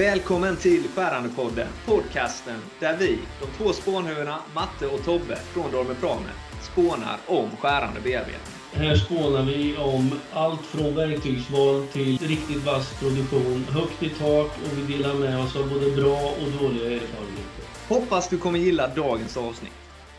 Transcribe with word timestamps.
Välkommen 0.00 0.56
till 0.56 0.88
Skärandepodden, 0.88 1.68
podcasten 1.86 2.60
där 2.78 2.96
vi, 2.96 3.18
de 3.40 3.46
två 3.56 3.72
spånhuvudena 3.72 4.38
Matte 4.54 4.86
och 4.86 5.04
Tobbe 5.04 5.36
från 5.36 5.72
Dormer 5.72 5.94
Prame, 5.94 6.30
spånar 6.72 7.18
om 7.26 7.50
skärande 7.56 8.00
bearbetning. 8.00 8.54
Här 8.72 8.96
spånar 8.96 9.42
vi 9.42 9.76
om 9.76 10.20
allt 10.32 10.60
från 10.60 10.94
verktygsval 10.94 11.86
till 11.86 12.18
riktigt 12.18 12.66
vass 12.66 13.00
produktion, 13.00 13.64
högt 13.64 14.02
i 14.02 14.08
tak 14.08 14.46
och 14.46 14.78
vi 14.78 14.96
delar 14.96 15.14
med 15.14 15.40
oss 15.40 15.56
av 15.56 15.68
både 15.70 15.90
bra 15.90 16.18
och 16.40 16.62
dåliga 16.62 16.84
erfarenheter. 16.84 17.64
Hoppas 17.88 18.28
du 18.28 18.38
kommer 18.38 18.58
gilla 18.58 18.88
dagens 18.88 19.36
avsnitt. 19.36 19.72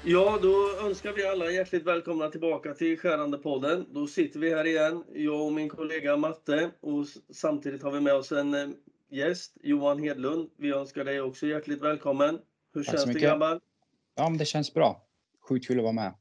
Ja, 0.04 0.40
då 0.42 0.88
önskar 0.88 1.14
vi 1.14 1.28
alla 1.28 1.52
hjärtligt 1.52 1.88
välkomna 1.88 2.30
tillbaka 2.30 2.74
till 2.74 3.00
Skärandepodden. 3.00 3.86
Då 3.90 4.08
sitter 4.08 4.40
vi 4.40 4.56
här 4.56 4.68
igen, 4.68 5.04
jag 5.14 5.42
och 5.42 5.54
min 5.54 5.70
kollega 5.70 6.18
Matte 6.18 6.70
och 6.82 7.06
samtidigt 7.34 7.84
har 7.84 7.92
vi 7.92 8.00
med 8.00 8.14
oss 8.14 8.32
en 8.32 8.54
eh, 8.54 8.70
gäst, 9.12 9.58
Johan 9.64 10.00
Hedlund. 10.04 10.50
Vi 10.58 10.72
önskar 10.72 11.04
dig 11.04 11.22
också 11.22 11.48
hjärtligt 11.48 11.82
välkommen. 11.82 12.40
Hur 12.74 12.84
Tack 12.84 12.96
känns 12.96 13.14
det 13.14 13.20
grabbar? 13.20 13.60
Ja, 14.16 14.30
men 14.30 14.38
det 14.38 14.46
känns 14.46 14.74
bra. 14.74 15.08
Sjukt 15.50 15.68
kul 15.68 15.78
att 15.78 15.84
vara 15.84 15.94
med. 15.94 16.14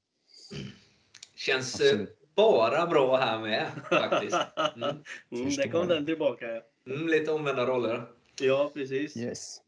Känns 1.34 1.81
eh, 1.81 1.87
Absolut. 1.87 2.34
bara 2.34 2.87
bra 2.87 3.17
här 3.17 3.39
med 3.39 3.67
faktiskt. 3.91 4.37
Mm. 4.77 4.97
Mm, 5.33 5.51
där 5.57 5.71
kom 5.71 5.89
den 5.89 6.07
tillbaka. 6.07 6.47
ja. 6.47 6.62
Mm, 6.87 7.09
lite 7.09 7.33
omvända 7.33 7.67
roller. 7.67 8.07
Ja, 8.41 8.71
precis. 8.75 9.17
Yes. 9.17 9.61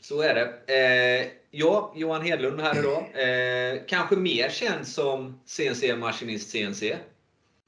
Så 0.00 0.20
är 0.22 0.34
det. 0.34 0.74
Eh, 0.74 1.30
ja, 1.50 1.92
Johan 1.96 2.22
Hedlund 2.22 2.60
här 2.60 2.78
idag. 2.78 3.02
Eh, 3.76 3.82
kanske 3.86 4.16
mer 4.16 4.48
känd 4.48 4.86
som 4.88 5.40
CNC-maskinist 5.46 6.50
CNC. 6.50 6.96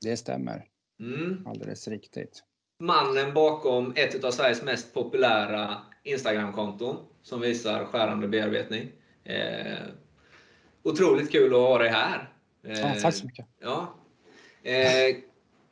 Det 0.00 0.16
stämmer. 0.16 0.64
Mm. 1.00 1.46
Alldeles 1.46 1.88
riktigt. 1.88 2.42
Mannen 2.78 3.34
bakom 3.34 3.92
ett 3.96 4.24
av 4.24 4.30
Sveriges 4.30 4.62
mest 4.62 4.94
populära 4.94 5.76
Instagram-konton 6.02 6.96
som 7.22 7.40
visar 7.40 7.84
skärande 7.84 8.28
bearbetning. 8.28 8.88
Eh, 9.24 9.78
otroligt 10.82 11.32
kul 11.32 11.54
att 11.54 11.60
ha 11.60 11.78
dig 11.78 11.88
här. 11.88 12.28
Eh, 12.66 12.80
Ja, 12.80 12.94
tack 13.02 13.14
så 13.14 13.26
mycket. 13.26 13.46
Ja. 13.60 13.94
Eh, 14.62 15.16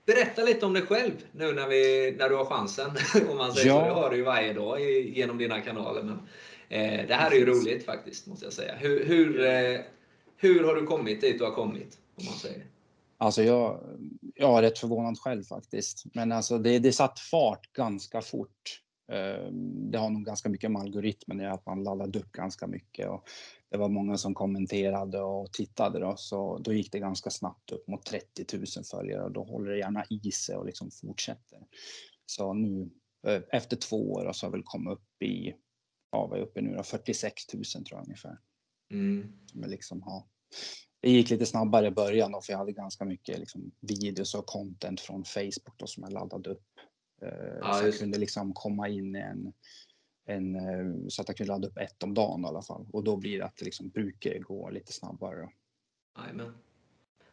berätta 0.07 0.43
lite 0.45 0.67
om 0.67 0.73
dig 0.73 0.83
själv 0.83 1.13
nu 1.33 1.53
när, 1.53 1.69
vi, 1.69 2.15
när 2.19 2.29
du 2.29 2.35
har 2.37 2.45
chansen. 2.45 2.91
Om 3.31 3.37
man 3.37 3.53
säger 3.53 3.67
Ja. 3.69 3.81
så. 3.81 3.87
Det 3.87 3.93
har 3.93 4.11
du 4.11 4.17
ju 4.17 4.23
varje 4.23 4.53
dag 4.53 4.81
genom 4.91 5.39
dina 5.39 5.61
kanaler. 5.61 6.03
Men, 6.03 6.19
eh, 6.69 7.07
det 7.09 7.15
här 7.15 7.31
är 7.31 7.35
ju 7.37 7.47
roligt 7.47 7.85
faktiskt, 7.87 8.27
måste 8.27 8.45
jag 8.47 8.53
säga. 8.53 8.75
Hur, 8.77 9.05
hur, 9.05 9.45
eh, 9.45 9.81
hur 10.37 10.65
har 10.65 10.75
du 10.75 10.87
kommit 10.87 11.20
dit 11.20 11.39
du 11.39 11.45
har 11.45 11.53
kommit? 11.53 11.98
Om 12.19 12.25
man 12.25 12.35
säger. 12.35 12.65
Alltså 13.19 13.42
jag, 13.42 13.98
jag 14.34 14.59
är 14.59 14.62
rätt 14.62 14.78
förvånad 14.78 15.19
själv 15.19 15.42
faktiskt. 15.42 16.05
Men 16.14 16.33
alltså 16.33 16.59
det, 16.59 16.78
det 16.78 16.92
satt 16.92 17.19
fart 17.19 17.73
ganska 17.73 18.23
fort. 18.23 18.83
Eh, 19.12 19.53
Det 19.91 19.98
har 19.98 20.11
nog 20.11 20.25
ganska 20.25 20.48
mycket 20.48 20.70
med 20.70 20.83
algoritmen 20.83 21.41
i 21.41 21.47
att 21.47 21.67
man 21.67 21.84
laddade 21.84 22.19
upp 22.19 22.33
ganska 22.33 22.67
mycket. 22.67 23.08
Och 23.08 23.28
det 23.70 23.77
var 23.77 23.89
många 23.89 24.17
som 24.17 24.34
kommenterade 24.34 25.23
och 25.23 25.53
tittade 25.53 25.98
då, 25.98 26.14
så 26.17 26.58
då 26.58 26.73
gick 26.73 26.92
det 26.92 26.98
ganska 26.98 27.31
snabbt 27.31 27.73
upp 27.73 27.89
mot 27.89 28.06
30 28.06 28.56
000 28.56 28.67
följare 28.91 29.25
och 29.25 29.33
då 29.33 29.45
håller 29.45 29.70
det 29.70 29.78
gärna 29.78 30.05
i 30.11 30.30
sig 30.30 30.56
och 30.56 30.67
liksom 30.67 30.91
fortsätter. 30.91 31.58
Så 32.27 32.53
nu 32.53 32.91
eh, 33.27 33.42
efter 33.53 33.77
två 33.77 34.12
år 34.12 34.33
så 34.33 34.47
har 34.47 34.51
väl 34.51 34.62
kommit 34.64 34.92
upp 34.92 35.23
i, 35.23 35.55
ja 36.12 36.27
vad 36.27 36.39
är 36.39 36.42
uppe 36.42 36.61
nu 36.61 36.75
då, 36.77 36.83
46 36.83 37.55
000 37.55 37.64
tror 37.64 37.84
jag 37.91 38.05
ungefär. 38.05 38.39
Mm. 38.91 39.33
Men 39.55 39.70
liksom 39.70 40.03
ha. 40.03 40.27
Det 41.07 41.12
gick 41.12 41.31
lite 41.31 41.47
snabbare 41.47 41.87
i 41.87 41.91
början 41.91 42.33
då, 42.33 42.41
för 42.41 42.53
jag 42.53 42.59
hade 42.59 42.73
ganska 42.73 43.05
mycket 43.05 43.39
liksom, 43.39 43.71
videos 43.81 44.35
och 44.35 44.47
content 44.47 45.01
från 45.01 45.25
Facebook 45.25 45.75
då, 45.77 45.87
som 45.87 46.03
jag 46.03 46.13
laddade 46.13 46.51
upp. 46.51 46.65
Ja, 47.61 47.75
så 47.75 47.87
jag 47.87 47.98
kunde 47.98 48.19
liksom 48.19 48.53
komma 48.53 48.89
in 48.89 49.17
i 49.17 49.19
en, 49.19 49.53
en 50.27 50.57
eh, 50.57 51.09
så 51.09 51.23
att 51.23 51.29
jag 51.29 51.37
kunde 51.37 51.53
ladda 51.53 51.69
upp 51.69 51.79
ett 51.79 52.03
om 52.03 52.15
dagen 52.15 52.45
i 52.45 52.47
alla 52.47 52.63
fall. 52.63 52.87
Och 52.93 53.05
då 53.05 53.17
blir 53.17 53.39
det 53.39 53.45
att 53.45 53.57
det 53.57 53.65
liksom 53.65 53.89
brukar 53.89 54.39
gå 54.39 54.71
lite 54.71 54.93
snabbare. 54.93 55.41
Då. 55.41 55.51
Jajamän. 56.23 56.55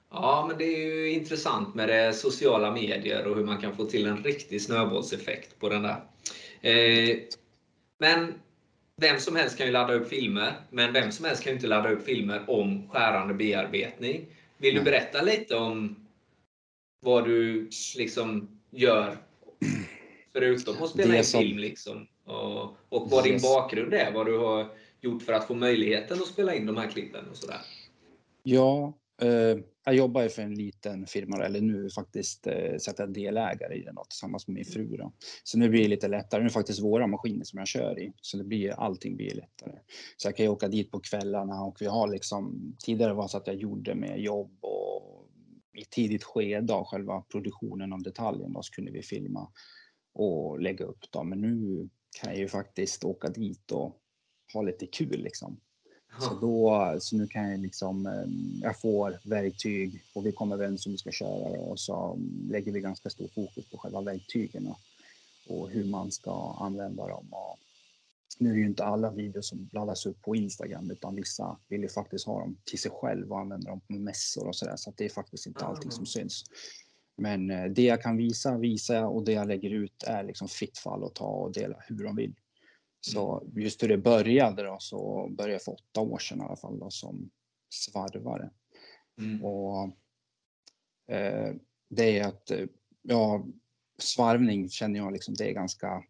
Ja, 0.10 0.46
men 0.48 0.58
det 0.58 0.66
är 0.66 0.96
ju 0.96 1.12
intressant 1.12 1.76
med 1.76 1.90
det 1.90 2.14
sociala 2.14 2.72
medier 2.72 3.28
och 3.28 3.36
hur 3.36 3.46
man 3.46 3.62
kan 3.62 3.76
få 3.76 3.86
till 3.86 4.08
en 4.08 4.24
riktig 4.24 4.62
snöbollseffekt 4.62 5.60
på 5.60 5.70
den 5.70 5.82
där. 5.82 6.04
Eh, 6.62 7.18
men 8.00 8.34
vem 9.02 9.20
som 9.20 9.36
helst 9.36 9.58
kan 9.58 9.66
ju 9.66 9.72
ladda 9.74 9.94
upp 9.94 10.08
filmer, 10.08 10.54
men 10.70 10.94
vem 10.94 11.12
som 11.12 11.26
helst 11.26 11.44
kan 11.44 11.52
ju 11.52 11.56
inte 11.56 11.68
ladda 11.68 11.90
upp 11.90 12.06
filmer 12.06 12.50
om 12.50 12.90
skärande 12.90 13.34
bearbetning. 13.34 14.26
Vill 14.58 14.76
du 14.76 14.82
berätta 14.82 15.22
lite 15.22 15.56
om 15.56 15.96
vad 17.02 17.26
du 17.26 17.70
liksom 17.98 18.60
gör 18.72 19.18
förutom 20.34 20.84
att 20.84 20.90
spela 20.90 21.18
in 21.18 21.24
som- 21.24 21.42
film? 21.42 21.58
Liksom, 21.58 22.08
och, 22.26 22.64
och 22.90 23.10
vad 23.10 23.24
din 23.24 23.42
bakgrund 23.42 23.94
är, 23.94 24.12
vad 24.12 24.26
du 24.26 24.38
har 24.38 24.68
gjort 25.02 25.24
för 25.24 25.34
att 25.34 25.48
få 25.48 25.54
möjligheten 25.56 26.18
att 26.22 26.28
spela 26.28 26.56
in 26.56 26.66
de 26.66 26.78
här 26.78 26.90
klippen 26.90 27.26
och 27.32 27.38
sådär. 27.38 27.62
Ja, 28.44 28.94
Eh, 29.24 29.58
jag 29.86 29.96
jobbar 29.96 30.22
ju 30.22 30.30
för 30.30 30.42
en 30.42 30.56
liten 30.56 31.06
firma, 31.06 31.46
eller 31.46 31.62
nu 31.62 31.90
faktiskt 31.90 32.48
eh, 32.48 32.78
så 32.78 32.92
att 32.92 33.00
jag 33.00 33.10
är 33.10 33.14
delägare 33.14 33.76
i 33.76 33.84
den 33.84 33.96
då, 33.96 34.04
tillsammans 34.04 34.48
med 34.48 34.56
min 34.56 34.66
fru. 34.66 34.98
Då. 34.98 35.14
Så 35.44 35.58
nu 35.58 35.70
blir 35.70 35.82
det 35.82 35.88
lite 35.88 36.08
lättare. 36.08 36.40
Nu 36.40 36.46
är 36.46 36.50
det 36.50 36.54
faktiskt 36.54 36.84
våra 36.84 37.08
maskiner 37.08 37.44
som 37.46 37.60
jag 37.60 37.68
kör 37.68 38.00
i, 38.00 38.14
så 38.22 38.38
det 38.38 38.44
blir, 38.44 38.72
allting 38.72 39.18
blir 39.18 39.36
lättare. 39.36 39.80
Så 40.18 40.28
jag 40.28 40.38
kan 40.38 40.46
ju 40.46 40.50
åka 40.50 40.68
dit 40.68 40.92
på 40.92 41.00
kvällarna 41.00 41.62
och 41.62 41.78
vi 41.80 41.86
har 41.86 42.08
liksom, 42.08 42.76
tidigare 42.86 43.14
var 43.14 43.24
det 43.24 43.30
så 43.30 43.38
att 43.38 43.48
jag 43.48 43.56
gjorde 43.56 43.96
med 43.96 44.20
jobb 44.20 44.58
och 44.62 45.30
i 45.78 45.86
tidigt 45.86 46.24
skede 46.24 46.74
av 46.74 46.86
själva 46.86 47.22
produktionen 47.22 47.94
av 47.94 48.04
detaljen 48.04 48.54
då, 48.54 48.62
så 48.62 48.72
kunde 48.74 48.92
vi 48.92 49.02
filma 49.02 49.52
och 50.14 50.62
lägga 50.62 50.86
upp 50.86 51.12
dem. 51.12 51.30
Men 51.30 51.42
nu 51.42 51.90
kan 52.22 52.30
jag 52.30 52.40
ju 52.40 52.48
faktiskt 52.48 53.04
åka 53.04 53.30
dit 53.30 53.72
och 53.72 54.00
ha 54.54 54.62
lite 54.62 54.88
kul 54.88 55.24
liksom. 55.24 55.60
Så, 56.20 56.34
då, 56.34 56.96
så 57.00 57.18
nu 57.18 57.28
kan 57.28 57.52
jag 57.52 57.60
liksom, 57.60 58.06
eh, 58.06 58.62
jag 58.62 58.80
får 58.80 59.20
verktyg 59.24 60.04
och 60.14 60.26
vi 60.26 60.32
kommer 60.32 60.56
överens 60.56 60.86
om 60.86 60.92
vi 60.92 60.98
ska 60.98 61.12
köra 61.12 61.60
och 61.60 61.80
så 61.80 62.20
lägger 62.50 62.72
vi 62.72 62.80
ganska 62.80 63.10
stor 63.10 63.28
fokus 63.36 63.70
på 63.70 63.78
själva 63.78 64.02
verktygen 64.02 64.68
och, 64.68 64.80
och 65.48 65.70
hur 65.70 65.86
man 65.86 66.12
ska 66.12 66.58
använda 66.60 67.08
dem. 67.08 67.28
Och 67.32 67.60
nu 68.40 68.50
är 68.50 68.54
det 68.54 68.60
ju 68.60 68.66
inte 68.66 68.86
alla 68.86 69.12
videos 69.12 69.50
som 69.50 69.70
laddas 69.72 70.06
upp 70.06 70.22
på 70.22 70.36
Instagram 70.36 70.92
utan 70.92 71.16
vissa 71.16 71.58
vill 71.68 71.82
ju 71.82 71.90
faktiskt 71.90 72.26
ha 72.26 72.40
dem 72.40 72.58
till 72.64 72.80
sig 72.80 72.92
själv 72.92 73.32
och 73.32 73.40
använda 73.40 73.70
dem 73.70 73.80
på 73.80 73.94
mässor 73.94 74.48
och 74.48 74.56
sådär 74.56 74.76
så 74.76 74.90
att 74.90 74.98
det 74.98 75.06
är 75.06 75.10
faktiskt 75.10 75.48
inte 75.48 75.66
allting 75.66 75.92
som 75.92 76.06
syns. 76.06 76.44
Men 77.18 77.52
eh, 77.52 77.66
det 77.66 77.84
jag 77.84 78.02
kan 78.02 78.18
visa 78.18 78.58
visar 78.58 78.96
jag 78.96 79.16
och 79.16 79.24
det 79.24 79.32
jag 79.32 79.48
lägger 79.48 79.70
ut 79.70 80.04
är 80.04 80.24
liksom 80.24 80.48
fritt 80.48 80.78
för 80.78 80.92
alla 80.92 81.06
att 81.06 81.16
ta 81.16 81.26
och 81.26 81.52
dela 81.52 81.76
hur 81.88 82.04
de 82.04 82.16
vill. 82.16 82.34
Så 83.06 83.44
just 83.56 83.84
hur 83.84 83.88
det 83.88 83.98
började 83.98 84.64
då 84.64 84.78
så 84.80 85.30
började 85.38 85.54
jag 85.54 85.64
för 85.64 85.72
åtta 85.72 86.02
år 86.02 86.20
sedan 86.20 86.42
i 86.42 86.44
alla 86.44 86.56
fall 86.56 86.80
då, 86.80 86.90
som 86.90 87.30
svarvare. 87.74 88.50
Mm. 89.22 89.46
Och 89.46 89.84
eh, 91.16 91.56
det 91.90 92.20
är 92.20 92.28
att, 92.28 92.52
eh, 92.52 92.66
ja, 93.02 93.46
svarvning 94.00 94.70
känner 94.70 95.00
jag 95.00 95.14
liksom 95.14 95.34
det 95.34 95.50
är 95.50 95.54
ganska, 95.54 96.04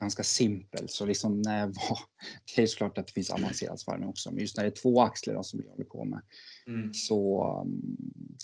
ganska 0.00 0.22
simpel. 0.22 0.88
Så 0.88 1.06
liksom 1.06 1.42
när 1.42 1.60
jag 1.60 1.66
var, 1.66 1.98
det 2.56 2.62
är 2.62 2.66
såklart 2.66 2.98
att 2.98 3.06
det 3.06 3.12
finns 3.12 3.30
avancerad 3.30 3.80
svarvning 3.80 4.08
också, 4.08 4.30
men 4.30 4.40
just 4.40 4.56
när 4.56 4.64
det 4.64 4.70
är 4.70 4.82
två 4.82 5.02
axlar 5.02 5.34
då, 5.34 5.42
som 5.42 5.60
vi 5.60 5.68
håller 5.68 5.84
på 5.84 6.04
med 6.04 6.22
Mm. 6.66 6.94
så 6.94 7.44
um, 7.62 7.96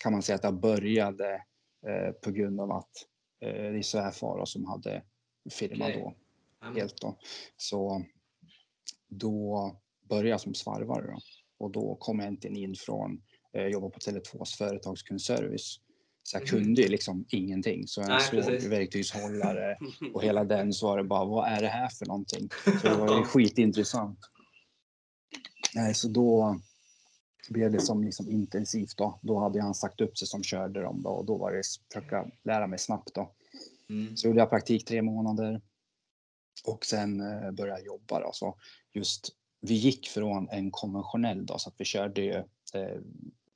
kan 0.03 0.13
man 0.13 0.23
säga 0.23 0.37
att 0.37 0.45
jag 0.45 0.61
började 0.61 1.35
eh, 1.87 2.13
på 2.23 2.31
grund 2.31 2.61
av 2.61 2.73
att 2.73 2.91
eh, 3.41 3.53
det 3.53 3.79
är 3.79 4.39
då 4.39 4.47
som 4.47 4.65
hade 4.65 5.03
firma 5.51 5.85
Okej. 5.85 6.01
då 6.01 6.15
Helt 6.77 7.01
då. 7.01 7.19
Så 7.57 8.05
då 9.09 9.71
började 10.09 10.29
jag 10.29 10.41
som 10.41 10.55
svarvare 10.55 11.07
då. 11.13 11.19
och 11.59 11.71
då 11.71 11.97
kom 12.01 12.19
jag 12.19 12.29
äntligen 12.29 12.57
in 12.57 12.75
från 12.75 13.21
eh, 13.57 13.67
jobba 13.67 13.89
på 13.91 13.99
Tele2s 13.99 14.57
företagskundservice. 14.59 15.81
Så 16.23 16.37
jag 16.37 16.43
Mhm. 16.43 16.49
kunde 16.49 16.83
ju 16.83 16.89
liksom 16.89 17.25
ingenting. 17.29 17.87
Så 17.87 18.01
jag 18.01 18.09
Nej, 18.09 18.21
såg 18.21 18.31
precis. 18.31 18.65
verktygshållare 18.71 19.79
och 20.15 20.23
hela 20.23 20.45
den 20.45 20.73
så 20.73 20.87
var 20.87 20.99
det 20.99 21.05
bara, 21.05 21.25
vad 21.25 21.49
är 21.49 21.61
det 21.63 21.69
här 21.69 21.89
för 21.89 22.07
någonting? 22.07 22.49
Så 22.83 22.89
det 22.89 22.95
var 22.97 23.19
ju 23.19 23.25
skitintressant. 23.25 24.19
Nej, 25.75 25.95
så 25.95 26.09
då 26.09 26.61
blev 27.51 27.73
det 27.73 27.81
som 27.81 28.05
liksom 28.05 28.31
intensivt 28.31 28.97
då. 28.97 29.19
Då 29.23 29.39
hade 29.39 29.63
han 29.63 29.75
sagt 29.75 30.01
upp 30.01 30.19
sig 30.19 30.29
som 30.29 30.43
körde 30.43 30.83
dem 30.83 31.03
då 31.03 31.11
och 31.11 31.25
då 31.27 31.37
var 31.39 31.53
det 31.53 31.63
försöka 31.93 32.31
lära 32.45 32.67
mig 32.67 32.79
snabbt 32.79 33.15
då. 33.15 33.33
Mm. 33.91 34.17
Så 34.17 34.27
gjorde 34.29 34.39
jag 34.41 34.51
praktik 34.51 34.85
tre 34.85 35.03
månader 35.03 35.61
och 36.65 36.85
sen 36.85 37.21
eh, 37.21 37.51
började 37.51 37.81
jag 37.81 37.87
jobba 37.87 38.21
då. 38.21 38.31
Så 38.33 38.57
just 38.93 39.29
vi 39.61 39.75
gick 39.75 40.09
från 40.09 40.49
en 40.49 40.71
konventionell 40.71 41.47
då 41.47 41.59
så 41.59 41.69
att 41.69 41.75
vi 41.79 41.85
körde 41.85 42.37
eh, 42.75 42.99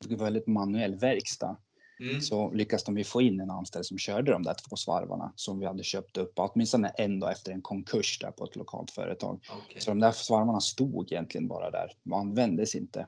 väldigt 0.09 0.47
manuell 0.47 0.95
verkstad. 0.97 1.57
Mm. 2.01 2.21
Så 2.21 2.53
lyckades 2.53 2.85
de 2.85 2.99
ju 2.99 3.05
få 3.05 3.23
in 3.23 3.41
en 3.41 3.51
anställd 3.51 3.87
som 3.87 3.99
körde 3.99 4.33
de 4.33 4.43
där 4.43 4.55
två 4.69 4.77
svarvarna 4.77 5.33
som 5.37 5.59
vi 5.59 5.67
hade 5.67 5.83
köpt 5.83 6.17
upp 6.17 6.33
åtminstone 6.37 6.89
en 6.89 7.21
dag 7.21 7.33
efter 7.33 7.53
en 7.53 7.63
konkurs 7.63 8.19
där 8.19 8.31
på 8.31 8.45
ett 8.45 8.57
lokalt 8.57 8.91
företag. 8.91 9.41
Okej. 9.51 9.81
Så 9.81 9.91
de 9.91 10.01
där 10.01 10.13
svarvarna 10.13 10.61
stod 10.61 11.13
egentligen 11.13 11.49
bara 11.49 11.71
där. 11.71 11.93
De 12.03 12.13
användes 12.13 12.75
inte. 12.75 13.07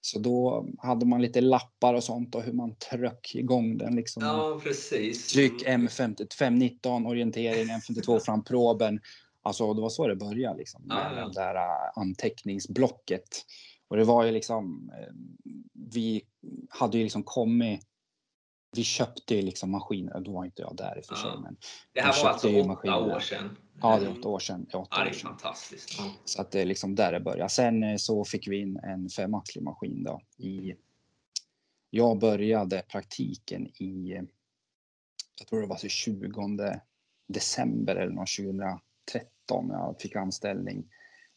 Så 0.00 0.18
då 0.18 0.66
hade 0.78 1.06
man 1.06 1.22
lite 1.22 1.40
lappar 1.40 1.94
och 1.94 2.04
sånt 2.04 2.34
och 2.34 2.42
hur 2.42 2.52
man 2.52 2.74
tryck 2.74 3.34
igång 3.34 3.78
den 3.78 3.96
liksom. 3.96 4.22
Ja, 4.22 4.60
precis. 4.62 5.32
Tryck 5.32 5.66
M50, 5.66 6.34
519 6.38 7.06
orientering, 7.06 7.66
M52 7.66 8.20
fram 8.24 8.44
proben 8.44 9.00
Alltså 9.42 9.74
det 9.74 9.80
var 9.80 9.88
så 9.88 10.06
det 10.06 10.16
började 10.16 10.58
liksom. 10.58 10.82
Med 10.82 10.96
Ja, 10.96 11.20
ja. 11.20 11.28
det 11.28 11.34
där 11.34 11.54
äh, 11.54 11.90
anteckningsblocket. 11.94 13.28
Och 13.88 13.96
det 13.96 14.04
var 14.04 14.24
ju 14.24 14.32
liksom, 14.32 14.92
eh, 15.00 15.14
vi 15.92 16.22
hade 16.68 16.98
ju 16.98 17.02
liksom 17.02 17.22
kommit, 17.22 17.80
vi 18.72 18.84
köpte 18.84 19.34
ju 19.34 19.42
liksom 19.42 19.70
maskiner, 19.70 20.20
då 20.20 20.32
var 20.32 20.44
inte 20.44 20.62
jag 20.62 20.76
där 20.76 20.98
i 20.98 21.00
och 21.00 21.04
för 21.04 21.14
sig 21.14 21.30
Ja. 21.34 21.40
men 21.40 21.56
Det 21.92 22.00
här 22.00 22.22
var 22.22 22.30
alltså 22.30 22.48
åtta 22.58 22.66
maskiner. 22.68 23.14
år 23.16 23.20
sedan. 23.20 23.56
ja 23.80 23.98
det 24.00 24.06
är 24.06 24.18
åtta 24.18 24.28
år 24.28 24.38
sedan. 24.38 24.64
det 24.70 24.76
är 24.76 24.80
Åtta 24.80 24.96
Ja, 24.98 25.04
det 25.04 25.10
är 25.10 25.14
fantastiskt. 25.14 25.94
Ja. 25.98 26.12
Så 26.24 26.40
att 26.40 26.50
det 26.50 26.60
är 26.60 26.64
liksom 26.64 26.94
där 26.94 27.12
det 27.12 27.20
började. 27.20 27.50
Sen 27.50 27.82
eh, 27.82 27.96
så 27.96 28.24
fick 28.24 28.48
vi 28.48 28.60
in 28.60 28.76
en 28.76 29.08
femaxlig 29.08 29.62
maskin 29.62 30.02
då 30.02 30.20
i. 30.36 30.74
Jag 31.90 32.18
började 32.18 32.82
praktiken 32.88 33.66
i. 33.66 34.20
Jag 35.38 35.48
tror 35.48 35.60
det 35.60 35.66
var 35.66 35.76
så 35.76 35.88
20 35.88 36.80
december 37.28 37.96
eller 37.96 38.12
något 38.12 38.28
2013. 38.36 38.80
Jag 39.70 39.96
fick 40.00 40.16
anställning 40.16 40.88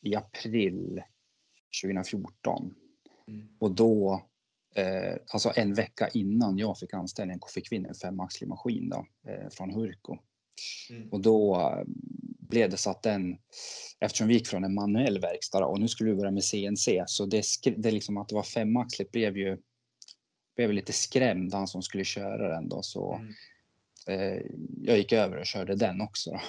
i 0.01 0.15
april 0.15 1.01
2014 1.83 2.75
Mm. 3.27 3.47
och 3.59 3.71
då. 3.71 4.21
Eh, 4.75 5.15
alltså 5.27 5.51
en 5.55 5.73
vecka 5.73 6.09
innan 6.13 6.57
jag 6.57 6.77
fick 6.79 6.93
anställning 6.93 7.39
fick 7.53 7.71
vi 7.71 7.75
in 7.75 7.85
en 7.85 7.95
femaxlig 7.95 8.47
maskin 8.47 8.89
då 8.89 9.05
eh, 9.27 9.49
från 9.49 9.73
Hurko. 9.73 10.17
Mm. 10.89 11.09
Och 11.09 11.21
då 11.21 11.55
eh, 11.55 11.83
blev 12.39 12.69
det 12.69 12.77
så 12.77 12.89
att 12.89 13.03
den, 13.03 13.37
eftersom 13.99 14.27
vi 14.27 14.33
gick 14.33 14.47
från 14.47 14.63
en 14.63 14.73
manuell 14.73 15.19
verkstad 15.19 15.65
och 15.65 15.79
nu 15.79 15.87
skulle 15.87 16.09
vi 16.09 16.15
börja 16.15 16.31
med 16.31 16.43
CNC, 16.43 17.03
så 17.07 17.25
det, 17.25 17.43
det 17.77 17.91
liksom 17.91 18.17
att 18.17 18.29
det 18.29 18.35
var 18.35 18.43
femaxligt 18.43 19.11
blev 19.11 19.37
ju 19.37 19.57
blev 20.55 20.73
lite 20.73 20.93
skrämd 20.93 21.53
han 21.53 21.67
som 21.67 21.81
skulle 21.81 22.03
köra 22.03 22.55
den 22.55 22.69
då 22.69 22.81
så 22.81 23.13
Mm. 23.13 23.33
Eh, 24.07 24.41
jag 24.81 24.97
gick 24.97 25.11
över 25.13 25.37
och 25.37 25.45
körde 25.45 25.75
den 25.75 26.01
också. 26.01 26.31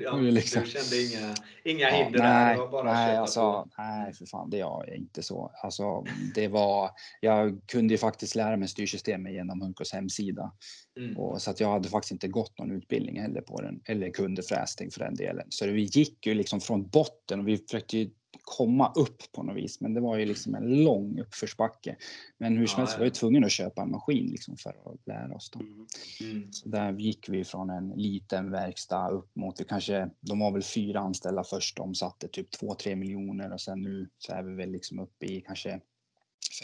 Ja, 0.00 0.16
liksom- 0.16 0.62
Du 0.62 0.70
kände 0.70 1.02
inga, 1.02 1.34
inga 1.64 1.90
Ja, 1.90 2.04
hinder 2.04 2.18
där? 2.18 2.44
nej, 2.46 2.56
var 2.56 2.68
bara 2.68 2.92
nej, 2.92 3.16
alltså, 3.16 3.68
nej, 3.78 4.12
för 4.12 4.26
fan, 4.26 4.50
det 4.50 4.60
är 4.60 4.94
inte 4.94 5.22
så. 5.22 5.52
Alltså, 5.62 6.04
det 6.34 6.48
var, 6.48 6.90
jag 7.20 7.60
kunde 7.66 7.94
ju 7.94 7.98
faktiskt 7.98 8.34
lära 8.34 8.56
mig 8.56 8.68
styrsystemet 8.68 9.32
genom 9.32 9.60
Hunkos 9.60 9.92
hemsida. 9.92 10.52
Mm. 10.98 11.16
Och, 11.16 11.42
så 11.42 11.50
att 11.50 11.60
jag 11.60 11.68
hade 11.68 11.88
faktiskt 11.88 12.12
inte 12.12 12.28
gått 12.28 12.58
någon 12.58 12.70
utbildning 12.70 13.20
heller 13.20 13.40
på 13.40 13.60
den, 13.62 13.80
eller 13.84 14.10
kunde 14.10 14.42
frästing 14.42 14.90
för 14.90 15.00
den 15.00 15.14
delen. 15.14 15.46
Så 15.48 15.66
vi 15.66 15.82
gick 15.82 16.26
ju 16.26 16.34
liksom 16.34 16.60
från 16.60 16.88
botten 16.88 17.40
och 17.40 17.48
vi 17.48 17.56
försökte 17.58 17.98
ju 17.98 18.10
komma 18.46 18.92
upp 18.96 19.32
på 19.32 19.42
något 19.42 19.56
vis, 19.56 19.80
men 19.80 19.94
det 19.94 20.00
var 20.00 20.16
ju 20.16 20.24
liksom 20.24 20.54
en 20.54 20.84
lång 20.84 21.20
uppförsbacke. 21.20 21.96
Men 22.38 22.56
hur 22.56 22.66
som 22.66 22.80
Ja, 22.80 22.84
helst 22.84 22.94
ja. 22.94 22.98
var 22.98 23.06
jag 23.06 23.14
tvungen 23.14 23.44
att 23.44 23.52
köpa 23.52 23.82
en 23.82 23.90
maskin 23.90 24.26
liksom 24.26 24.56
för 24.56 24.70
att 24.70 25.06
lära 25.06 25.34
oss. 25.34 25.50
Då. 25.50 25.60
Mm. 25.60 25.86
Mm. 26.20 26.52
Så 26.52 26.68
där 26.68 26.92
gick 26.92 27.28
vi 27.28 27.44
från 27.44 27.70
en 27.70 27.88
liten 27.88 28.50
verkstad 28.50 29.08
upp 29.08 29.36
mot, 29.36 29.60
vi 29.60 29.64
kanske, 29.64 30.10
de 30.20 30.38
var 30.38 30.52
väl 30.52 30.62
fyra 30.62 31.00
anställda 31.00 31.44
först, 31.44 31.76
de 31.76 31.94
satte 31.94 32.28
typ 32.28 32.48
2-3 32.60 32.94
miljoner 32.94 33.52
och 33.52 33.60
sen 33.60 33.82
nu 33.82 34.08
så 34.18 34.32
är 34.32 34.42
vi 34.42 34.54
väl 34.54 34.70
liksom 34.70 34.98
uppe 34.98 35.26
i 35.26 35.40
kanske 35.40 35.80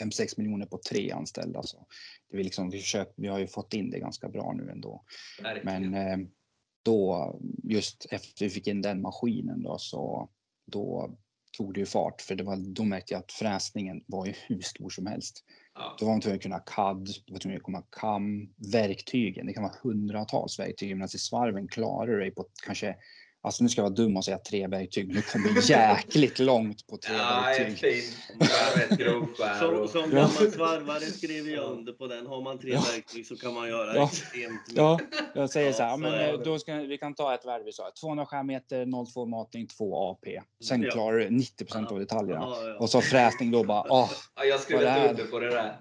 5-6 0.01 0.35
miljoner 0.37 0.67
på 0.67 0.79
tre 0.91 1.11
anställda. 1.11 1.63
Så 1.63 1.87
det 2.31 2.39
är 2.39 2.45
liksom, 2.45 2.71
vi, 2.71 2.79
försöker, 2.79 3.15
vi 3.17 3.29
har 3.29 3.39
ju 3.39 3.47
fått 3.47 3.75
in 3.75 3.91
det 3.91 3.99
ganska 3.99 4.29
bra 4.29 4.53
nu 4.57 4.71
ändå. 4.71 5.05
Verkligen. 5.43 5.91
Men 5.91 6.21
eh, 6.21 6.29
då, 6.83 7.33
just 7.63 8.07
efter 8.11 8.45
vi 8.45 8.51
fick 8.51 8.67
in 8.67 8.83
den 8.83 9.01
maskinen 9.01 9.63
då, 9.63 9.79
så 9.79 10.29
då 10.67 11.17
tog 11.53 11.75
det 11.75 11.81
ju 11.81 11.87
fart. 11.87 12.23
För 12.23 12.35
det 12.35 12.45
var, 12.45 12.57
då 12.57 12.85
märkte 12.85 13.15
jag 13.15 13.21
att 13.21 13.33
fräsningen 13.33 14.05
var 14.07 14.27
ju 14.27 14.33
hur 14.47 14.61
stor 14.61 14.91
som 14.91 15.07
helst. 15.07 15.45
ja. 15.75 15.97
Då 15.99 16.07
var 16.07 16.13
man 16.13 16.21
tvungen 16.21 16.37
att 16.37 16.43
kunna 16.43 16.59
CAD, 16.59 17.09
då 17.27 17.33
var 17.33 17.39
tvungen 17.39 17.57
att 17.57 17.63
komma 17.63 17.83
kam, 17.91 18.49
verktygen. 18.73 19.47
Det 19.47 19.53
kan 19.53 19.63
vara 19.63 19.75
hundratals 19.83 20.59
verktyg. 20.59 21.03
Alltså 21.03 21.17
i 21.17 21.19
svarven 21.19 21.69
klarar 21.69 22.07
du 22.07 22.19
dig 22.21 22.31
på 22.31 22.47
kanske, 22.65 22.97
alltså 23.43 23.63
nu 23.63 23.69
ska 23.69 23.79
jag 23.81 23.85
vara 23.85 23.95
dum 23.95 24.17
och 24.17 24.25
säga 24.25 24.39
tre 24.39 24.67
verktyg, 24.67 25.15
du 25.15 25.23
kommer 25.23 25.71
jäkligt 25.71 26.39
långt 26.39 26.87
på 26.87 26.97
tre 26.97 27.15
Ja, 27.17 27.43
verktyg. 27.59 28.03
Som, 29.59 29.89
som 29.89 30.11
gammal 30.11 30.31
svarvare 30.53 31.01
skriver 31.01 31.51
jag 31.51 31.65
under 31.71 31.93
på 31.93 32.07
den. 32.07 32.27
Har 32.27 32.43
man 32.43 32.59
tre 32.59 32.71
Ja. 32.73 32.81
verktyg 32.95 33.27
så 33.27 33.37
kan 33.37 33.55
man 33.55 33.69
göra 33.69 33.97
Ja. 33.97 34.05
extremt 34.05 34.53
mycket. 34.69 34.77
Ja, 34.77 34.99
jag 35.35 35.51
säger 35.51 35.67
Ja, 35.67 35.73
så 35.73 35.83
här, 35.83 35.91
så 35.93 35.97
men 35.97 36.43
då 36.45 36.59
ska 36.59 36.75
vi 36.75 36.99
kan 36.99 37.15
ta 37.15 37.35
ett 37.35 37.47
värde 37.47 37.65
vi 37.65 37.73
sa, 37.73 37.91
200 38.01 38.27
skärmeter, 38.27 39.07
02 39.15 39.27
matning, 39.27 39.67
2 39.67 40.11
AP. 40.11 40.41
Sen 40.69 40.83
Ja. 40.83 40.91
klarar 40.91 41.19
du 41.19 41.29
90% 41.29 41.93
av 41.93 41.99
detaljerna. 41.99 42.41
Ja, 42.41 42.69
ja. 42.69 42.77
Och 42.79 42.91
så 42.91 43.01
fräsning 43.01 43.51
då 43.51 43.65
bara, 43.65 43.93
åh. 43.93 44.11
Ja, 44.37 44.45
jag 44.45 44.83
är. 44.83 45.11
under 45.11 45.25
på 45.25 45.39
det 45.41 45.51
där. 45.51 45.77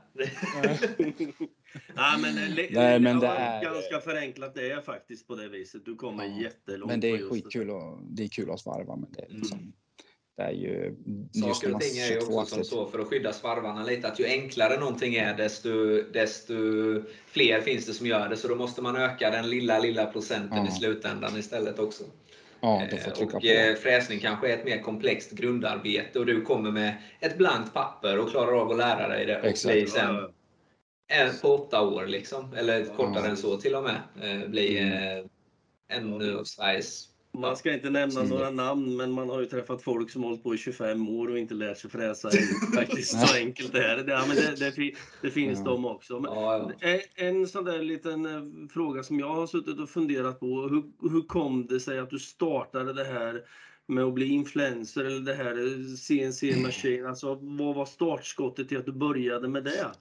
Nej, 1.95 2.19
men, 2.21 2.37
eh, 2.37 2.65
Nej, 2.71 2.99
men 2.99 3.19
det 3.19 3.25
ja, 3.25 3.33
är- 3.33 3.63
ganska 3.63 3.99
förenklat. 3.99 4.55
Det 4.55 4.71
är 4.71 4.81
faktiskt 4.81 5.27
på 5.27 5.35
det 5.35 5.47
viset. 5.49 5.85
Du 5.85 5.95
kommer 5.95 6.25
Ja, 6.25 6.41
jättelångt. 6.41 6.91
Men 6.91 6.99
det 6.99 7.09
är 7.09 7.29
skitkul 7.29 7.69
och 7.69 7.99
det 8.03 8.23
är 8.23 8.27
kul 8.27 8.51
att 8.51 8.59
svarva, 8.59 8.95
men 8.95 9.11
det 9.11 9.21
är 9.21 9.29
liksom, 9.29 9.57
Mm. 9.59 9.71
det 10.37 10.43
är 10.43 10.51
ju 10.51 10.95
just 11.43 11.59
Saker 11.61 11.75
och 11.75 11.81
ting 11.81 11.97
är 12.01 12.11
ju 12.11 12.17
också 12.19 12.55
som 12.55 12.63
så 12.63 12.85
för 12.87 12.99
att 12.99 13.07
skydda 13.07 13.33
svarvarna 13.33 13.83
lite 13.83 14.07
att 14.07 14.19
ju 14.19 14.25
enklare 14.25 14.79
någonting 14.79 15.15
är 15.15 15.37
desto, 15.37 16.01
desto 16.13 16.53
fler 17.25 17.61
finns 17.61 17.85
det 17.85 17.93
som 17.93 18.07
gör 18.07 18.29
det. 18.29 18.37
Så 18.37 18.47
då 18.47 18.55
måste 18.55 18.81
man 18.81 18.95
öka 18.95 19.29
den 19.31 19.49
lilla, 19.49 19.79
lilla 19.79 20.05
procenten 20.05 20.57
Ja. 20.57 20.67
i 20.67 20.71
slutändan 20.71 21.37
istället 21.37 21.79
också. 21.79 22.03
Ja, 22.63 22.87
då 22.91 22.97
får 22.97 23.11
Eh, 23.11 23.15
trycka 23.15 23.35
och 23.37 23.41
på. 23.41 23.47
eh, 23.47 23.75
fräsning 23.75 24.19
kanske 24.19 24.49
är 24.53 24.57
ett 24.57 24.65
mer 24.65 24.81
komplext 24.81 25.31
grundarbete 25.31 26.19
och 26.19 26.25
du 26.25 26.41
kommer 26.41 26.71
med 26.71 26.93
ett 27.19 27.37
blankt 27.37 27.73
papper 27.73 28.19
och 28.19 28.29
klarar 28.31 28.61
av 28.61 28.71
att 28.71 28.77
lära 28.77 29.07
dig 29.07 29.25
det. 29.25 29.39
Och 29.39 29.45
Exakt. 29.45 29.73
blir 29.73 29.81
Ja, 29.83 29.87
sen 29.89 30.15
ja. 30.15 30.21
en 30.27 30.33
på 31.41 31.47
åtta 31.47 31.81
år 31.81 32.05
liksom, 32.07 32.53
eller 32.53 32.85
kortare 32.85 33.23
Ja. 33.23 33.29
än 33.29 33.37
så 33.37 33.57
till 33.57 33.75
och 33.75 33.83
med, 33.83 34.01
eh, 34.21 34.49
bli 34.49 34.77
Mm. 34.77 35.17
eh, 35.19 35.25
en 35.97 36.35
av 36.37 36.43
Sveriges 36.43 37.07
Man 37.33 37.55
ska 37.57 37.73
inte 37.73 37.89
nämna 37.89 38.23
några 38.23 38.49
namn, 38.49 38.95
men 38.97 39.11
man 39.11 39.29
har 39.29 39.39
ju 39.39 39.45
träffat 39.45 39.83
folk 39.83 40.11
som 40.11 40.23
hållit 40.23 40.43
på 40.43 40.55
i 40.55 40.57
25 40.57 41.09
år 41.09 41.27
och 41.31 41.37
inte 41.39 41.53
lärt 41.53 41.77
sig 41.77 41.89
fräsa 41.89 42.29
än. 42.29 42.33
Faktiskt 42.75 43.27
så 43.27 43.37
enkelt 43.37 43.75
är 43.75 43.97
det. 43.97 44.11
Ja, 44.11 44.23
men 44.27 44.35
det, 44.35 44.55
det, 44.75 44.93
det 45.21 45.31
finns 45.31 45.59
Ja. 45.59 45.65
de 45.65 45.85
också. 45.85 46.19
Men 46.19 46.31
Ja, 46.33 46.71
ja. 46.81 46.99
en- 47.15 47.47
sån 47.47 47.65
där 47.65 47.79
liten 47.83 48.25
eh, 48.25 48.67
fråga 48.73 49.03
som 49.03 49.19
jag 49.19 49.29
har 49.35 49.47
suttit 49.47 49.79
och 49.79 49.89
funderat 49.89 50.39
på. 50.39 50.45
Hur, 50.45 51.09
hur 51.11 51.21
kom 51.21 51.67
det 51.67 51.79
sig 51.79 51.99
att 51.99 52.09
du 52.09 52.19
startade 52.19 52.93
det 52.93 53.03
här 53.03 53.41
med 53.87 54.03
att 54.03 54.13
bli 54.13 54.25
influencer 54.27 55.03
eller 55.03 55.19
det 55.19 55.33
här 55.33 55.51
eh, 55.51 55.95
CNC 55.95 56.55
Machine? 56.61 57.05
Alltså, 57.05 57.37
vad 57.41 57.75
var 57.75 57.85
startskottet 57.85 58.69
till 58.69 58.77
att 58.77 58.85
du 58.85 58.91
började 58.91 59.47
med 59.47 59.63
det? 59.63 59.91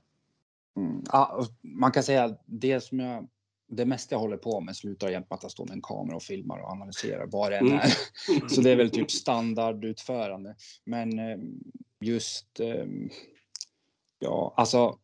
Mm. 0.81 1.03
Och 1.39 1.47
man 1.63 1.93
kan 1.93 2.03
säga 2.03 2.25
att 2.25 2.43
det 2.47 2.81
som 2.81 3.01
jag 3.01 3.29
det 3.73 3.85
mesta 3.87 4.15
jag 4.15 4.21
håller 4.21 4.37
på 4.37 4.61
med 4.61 4.77
slutar 4.77 5.09
jämt 5.11 5.31
med 5.31 5.37
att 5.37 5.43
jag 5.43 5.53
står 5.53 5.67
med 5.67 5.75
en 5.75 5.83
kamera 5.83 6.17
och 6.17 6.23
filmar 6.23 6.59
och 6.59 6.71
analyserar 6.71 7.27
vad 7.27 7.53
det 7.53 7.59
än 7.59 7.67
Mm. 7.67 7.79
är. 7.79 8.49
Så 8.49 8.61
det 8.61 8.71
är 8.71 8.77
väl 8.77 8.91
typ 8.91 9.11
standardutförande. 9.11 10.57
Men 10.85 11.19
eh, 11.19 11.39
just, 12.01 12.61
eh, 12.61 12.87
ja 14.19 14.55
alltså. 14.57 14.99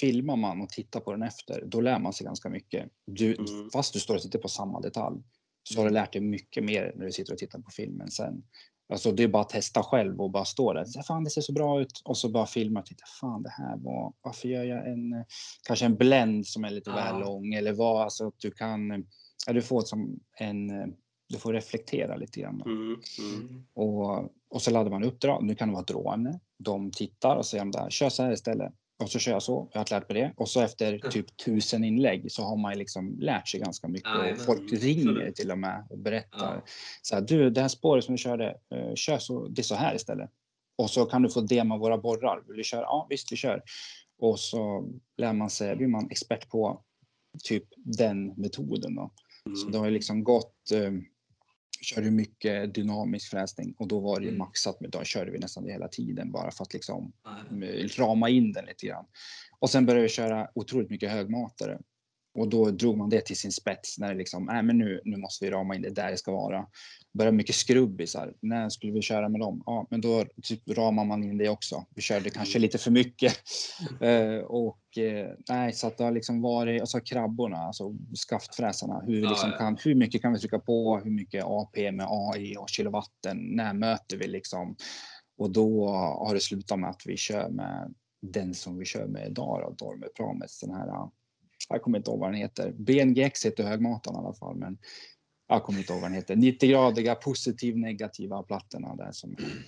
Filmar 0.00 0.36
man 0.36 0.60
och 0.60 0.68
tittar 0.68 1.00
på 1.00 1.12
den 1.12 1.22
efter, 1.22 1.64
då 1.66 1.80
lär 1.80 1.98
man 1.98 2.12
sig 2.12 2.24
ganska 2.24 2.48
mycket. 2.48 2.90
Du, 3.04 3.34
Mm. 3.34 3.70
Fast 3.72 3.92
du 3.92 4.00
står 4.00 4.14
och 4.14 4.22
tittar 4.22 4.38
på 4.38 4.48
samma 4.48 4.80
detalj 4.80 5.22
så 5.74 5.80
har 5.80 5.88
du 5.88 5.94
lärt 5.94 6.12
dig 6.12 6.22
mycket 6.22 6.64
mer 6.64 6.92
när 6.96 7.06
du 7.06 7.12
sitter 7.12 7.32
och 7.32 7.38
tittar 7.38 7.58
på 7.58 7.70
filmen 7.70 8.10
sen. 8.10 8.42
Alltså 8.88 9.12
det 9.12 9.22
är 9.22 9.28
bara 9.28 9.42
att 9.42 9.48
testa 9.48 9.82
själv 9.82 10.20
och 10.20 10.30
bara 10.30 10.44
stå 10.44 10.72
där. 10.72 10.84
Så, 10.84 11.02
Fan 11.02 11.24
det 11.24 11.30
ser 11.30 11.40
så 11.40 11.52
bra 11.52 11.80
ut. 11.80 12.02
Och 12.04 12.16
så 12.16 12.28
bara 12.28 12.46
filma 12.46 12.80
och 12.80 12.86
titta. 12.86 13.04
Fan 13.20 13.42
det 13.42 13.50
här 13.50 13.76
var, 13.76 14.12
varför 14.22 14.48
gör 14.48 14.64
jag 14.64 14.88
en, 14.88 15.24
kanske 15.66 15.86
en 15.86 15.96
blend 15.96 16.46
som 16.46 16.64
är 16.64 16.70
lite 16.70 16.90
Ja. 16.90 16.96
väl 16.96 17.20
lång 17.20 17.54
eller 17.54 17.72
vad, 17.72 18.02
alltså 18.02 18.26
att 18.26 18.38
du 18.38 18.50
kan, 18.50 19.04
ja, 19.46 19.52
du 19.52 19.62
får 19.62 19.80
som 19.80 20.20
en, 20.38 20.68
du 21.28 21.38
får 21.38 21.52
reflektera 21.52 22.16
lite 22.16 22.40
grann. 22.40 22.62
Mm, 22.66 22.96
mm. 23.18 23.66
Och, 23.74 24.18
och 24.50 24.62
så 24.62 24.70
laddar 24.70 24.90
man 24.90 25.04
upp. 25.04 25.18
Nu 25.40 25.54
kan 25.54 25.68
det 25.68 25.74
vara 25.74 25.84
råämne. 25.84 26.40
De 26.58 26.90
tittar 26.90 27.36
och 27.36 27.46
säger 27.46 27.62
om 27.62 27.70
det 27.70 27.78
här, 27.78 27.90
kör 27.90 28.08
så 28.08 28.22
här 28.22 28.32
istället. 28.32 28.72
Och 28.98 29.10
så 29.10 29.18
kör 29.18 29.32
jag 29.32 29.42
så, 29.42 29.68
jag 29.72 29.80
har 29.80 29.86
lärt 29.90 30.08
mig 30.08 30.20
det. 30.22 30.32
Och 30.36 30.48
så 30.48 30.60
efter 30.60 30.98
typ 31.10 31.36
tusen 31.36 31.84
inlägg 31.84 32.32
så 32.32 32.42
har 32.42 32.56
man 32.56 32.78
liksom 32.78 33.18
lärt 33.20 33.48
sig 33.48 33.60
ganska 33.60 33.88
mycket. 33.88 34.08
Och 34.32 34.38
folk 34.38 34.72
ringer 34.82 35.30
till 35.32 35.50
och 35.50 35.58
med 35.58 35.86
och 35.90 35.98
berättar. 35.98 36.62
Så 37.02 37.14
här, 37.14 37.22
du, 37.22 37.50
det 37.50 37.60
här 37.60 37.68
spåret 37.68 38.04
som 38.04 38.14
du 38.14 38.18
körde, 38.18 38.48
eh, 38.74 38.94
kör 38.94 39.18
så, 39.18 39.48
det 39.48 39.60
är 39.60 39.64
så 39.64 39.74
här 39.74 39.94
istället. 39.94 40.30
Och 40.78 40.90
så 40.90 41.04
kan 41.06 41.22
du 41.22 41.28
få 41.30 41.40
dema 41.40 41.76
våra 41.76 41.98
borrar. 41.98 42.42
Vill 42.48 42.56
du 42.56 42.64
köra? 42.64 42.80
Ja, 42.82 43.06
visst 43.10 43.32
vi 43.32 43.36
kör. 43.36 43.62
Och 44.18 44.38
så 44.40 44.84
lär 45.16 45.32
man 45.32 45.50
sig, 45.50 45.76
blir 45.76 45.86
man 45.86 46.10
expert 46.10 46.48
på 46.48 46.82
typ 47.44 47.64
den 47.76 48.26
metoden 48.36 48.94
då. 48.94 49.10
Så 49.44 49.60
Mm. 49.62 49.72
det 49.72 49.78
har 49.78 49.84
ju 49.86 49.90
liksom 49.92 50.24
gått, 50.24 50.70
eh, 50.74 50.92
körde 51.82 52.10
mycket 52.10 52.74
dynamisk 52.74 53.30
fräsning 53.30 53.74
och 53.78 53.88
då 53.88 54.00
var 54.00 54.20
det 54.20 54.26
Mm. 54.26 54.38
maxat 54.38 54.80
med, 54.80 54.90
då 54.90 55.04
körde 55.04 55.30
vi 55.30 55.38
nästan 55.38 55.64
det 55.64 55.72
hela 55.72 55.88
tiden 55.88 56.32
bara 56.32 56.50
för 56.50 56.62
att 56.62 56.72
liksom 56.74 57.12
eh, 57.62 57.88
rama 57.98 58.28
in 58.28 58.52
den 58.52 58.64
lite 58.64 58.86
grann. 58.86 59.04
Och 59.58 59.70
sen 59.70 59.86
började 59.86 60.02
vi 60.02 60.08
köra 60.08 60.48
otroligt 60.54 60.90
mycket 60.90 61.10
högmatare. 61.10 61.78
Och 62.36 62.48
då 62.48 62.70
drog 62.70 62.96
man 62.96 63.10
det 63.10 63.20
till 63.20 63.36
sin 63.36 63.52
spets 63.52 63.98
när 63.98 64.08
det 64.08 64.14
liksom, 64.14 64.44
nej 64.44 64.62
men 64.62 64.78
nu, 64.78 65.00
nu 65.04 65.16
måste 65.16 65.44
vi 65.44 65.50
rama 65.50 65.74
in 65.74 65.82
det 65.82 65.90
där 65.90 66.10
det 66.10 66.16
ska 66.16 66.32
vara. 66.32 66.66
Börjar 67.12 67.32
mycket 67.32 67.54
skrubbisar. 67.54 68.34
När 68.40 68.68
skulle 68.68 68.92
vi 68.92 69.02
köra 69.02 69.28
med 69.28 69.40
dem? 69.40 69.62
Ja, 69.66 69.86
men 69.90 70.00
då 70.00 70.24
typ 70.42 70.68
ramar 70.68 71.04
man 71.04 71.22
in 71.22 71.38
det 71.38 71.48
också. 71.48 71.84
Vi 71.94 72.02
körde 72.02 72.30
kanske 72.30 72.58
lite 72.58 72.78
för 72.78 72.90
mycket. 72.90 73.32
uh, 74.02 74.38
och 74.44 74.78
uh, 74.98 75.26
nej, 75.48 75.72
så 75.72 75.86
att 75.86 75.98
det 75.98 76.04
har 76.04 76.12
liksom 76.12 76.42
varit, 76.42 76.80
alltså 76.80 77.00
krabborna, 77.00 77.56
alltså 77.56 77.94
skaftfräsarna. 78.14 79.02
Hur, 79.06 79.22
ja, 79.22 79.30
liksom 79.30 79.50
ja. 79.50 79.58
Kan, 79.58 79.78
hur 79.84 79.94
mycket 79.94 80.22
kan 80.22 80.32
vi 80.32 80.38
trycka 80.38 80.58
på? 80.58 81.00
Hur 81.04 81.10
mycket 81.10 81.44
AP 81.44 81.92
med 81.92 82.06
AI 82.08 82.56
och 82.56 82.68
kilowatten? 82.68 83.38
När 83.38 83.74
möter 83.74 84.16
vi 84.16 84.26
liksom? 84.26 84.76
Och 85.38 85.50
då 85.50 85.88
har 85.88 86.34
det 86.34 86.40
slutat 86.40 86.78
med 86.78 86.90
att 86.90 87.02
vi 87.06 87.16
kör 87.16 87.48
med 87.48 87.94
den 88.22 88.54
som 88.54 88.78
vi 88.78 88.84
kör 88.84 89.06
med 89.06 89.26
idag, 89.26 89.60
då, 89.62 89.86
Dormer 89.86 90.08
Promes, 90.16 90.60
den 90.60 90.70
här 90.70 91.08
jag 91.68 91.82
kommer 91.82 91.98
inte 91.98 92.10
ihåg 92.10 92.20
vad 92.20 92.28
den 92.28 92.40
heter. 92.40 92.72
BNGX 92.72 93.46
heter 93.46 93.64
högmatan 93.64 94.14
i 94.14 94.18
alla 94.18 94.34
fall, 94.34 94.56
men 94.56 94.78
jag 95.48 95.62
kommer 95.64 95.78
inte 95.78 95.92
ihåg 95.92 96.02
vad 96.02 96.10
den 96.10 96.16
heter. 96.16 96.36
90-gradiga 96.36 97.14
positiv 97.14 97.78
negativa 97.78 98.42
plattorna 98.42 98.96
där 98.96 99.12
som 99.12 99.32
är 99.32 99.66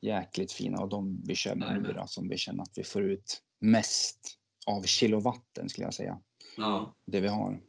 jäkligt 0.00 0.52
fina 0.52 0.82
och 0.82 0.88
de 0.88 1.22
vi 1.26 1.34
kör 1.34 1.54
med 1.54 1.82
nu 1.82 1.92
då, 1.92 2.06
som 2.06 2.28
vi 2.28 2.36
känner 2.36 2.62
att 2.62 2.72
vi 2.74 2.84
får 2.84 3.02
ut 3.02 3.42
mest 3.60 4.18
av 4.66 4.82
kilowatten 4.82 5.68
skulle 5.68 5.86
jag 5.86 5.94
säga. 5.94 6.20
Ja. 6.56 6.94
Det 7.06 7.20
vi 7.20 7.28
har. 7.28 7.60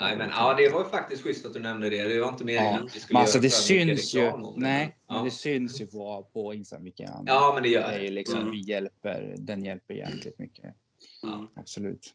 Nej, 0.00 0.16
men, 0.16 0.30
ja, 0.30 0.54
det 0.54 0.68
var 0.68 0.84
faktiskt 0.84 1.22
schysst 1.22 1.46
att 1.46 1.54
du 1.54 1.60
nämnde 1.60 1.90
det. 1.90 2.08
Det 2.08 2.20
var 2.20 2.28
inte 2.28 2.44
meningen 2.44 2.74
ja. 2.74 2.84
att 2.84 2.96
vi 2.96 3.00
skulle 3.00 3.18
alltså, 3.18 3.38
göra 3.38 3.42
det 3.42 3.50
syns 3.50 4.14
ju. 4.14 4.32
Nej, 4.56 4.96
ja. 5.06 5.14
men 5.14 5.24
det 5.24 5.30
syns 5.30 5.80
ju 5.80 5.86
på, 5.86 6.30
på 6.32 6.54
Instagram 6.54 6.84
vilken 6.84 7.10
Ja, 7.26 7.50
men 7.54 7.62
det 7.62 7.68
gör 7.68 7.90
det. 7.90 8.06
Är 8.06 8.10
liksom, 8.10 8.40
mm. 8.40 8.50
vi 8.50 8.60
hjälper, 8.60 9.34
den 9.38 9.64
hjälper 9.64 9.94
jäkligt 9.94 10.38
mycket. 10.38 10.74
Mm. 11.22 11.46
Absolut. 11.56 12.14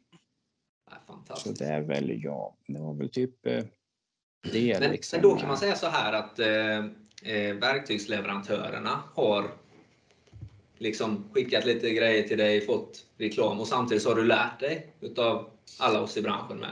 Fantastiskt. 1.07 1.57
Så 1.57 1.63
det 1.63 1.69
är 1.69 1.81
väl, 1.81 2.23
ja, 2.23 2.55
det 2.67 2.79
var 2.79 2.93
väl 2.93 3.09
typ 3.09 3.45
eh, 3.45 3.63
det. 4.51 4.79
Men, 4.79 4.91
liksom. 4.91 5.19
men 5.21 5.29
då 5.29 5.35
kan 5.35 5.47
man 5.47 5.57
säga 5.57 5.75
så 5.75 5.87
här 5.87 6.13
att 6.13 6.39
eh, 6.39 6.77
eh, 7.33 7.55
verktygsleverantörerna 7.55 9.03
har 9.13 9.51
liksom 10.77 11.29
skickat 11.33 11.65
lite 11.65 11.89
grejer 11.89 12.27
till 12.27 12.37
dig, 12.37 12.65
fått 12.65 13.05
reklam 13.17 13.59
och 13.59 13.67
samtidigt 13.67 14.03
så 14.03 14.09
har 14.09 14.15
du 14.15 14.23
lärt 14.23 14.59
dig 14.59 14.93
utav 14.99 15.49
alla 15.79 16.01
oss 16.01 16.17
i 16.17 16.21
branschen 16.21 16.57
med. 16.57 16.71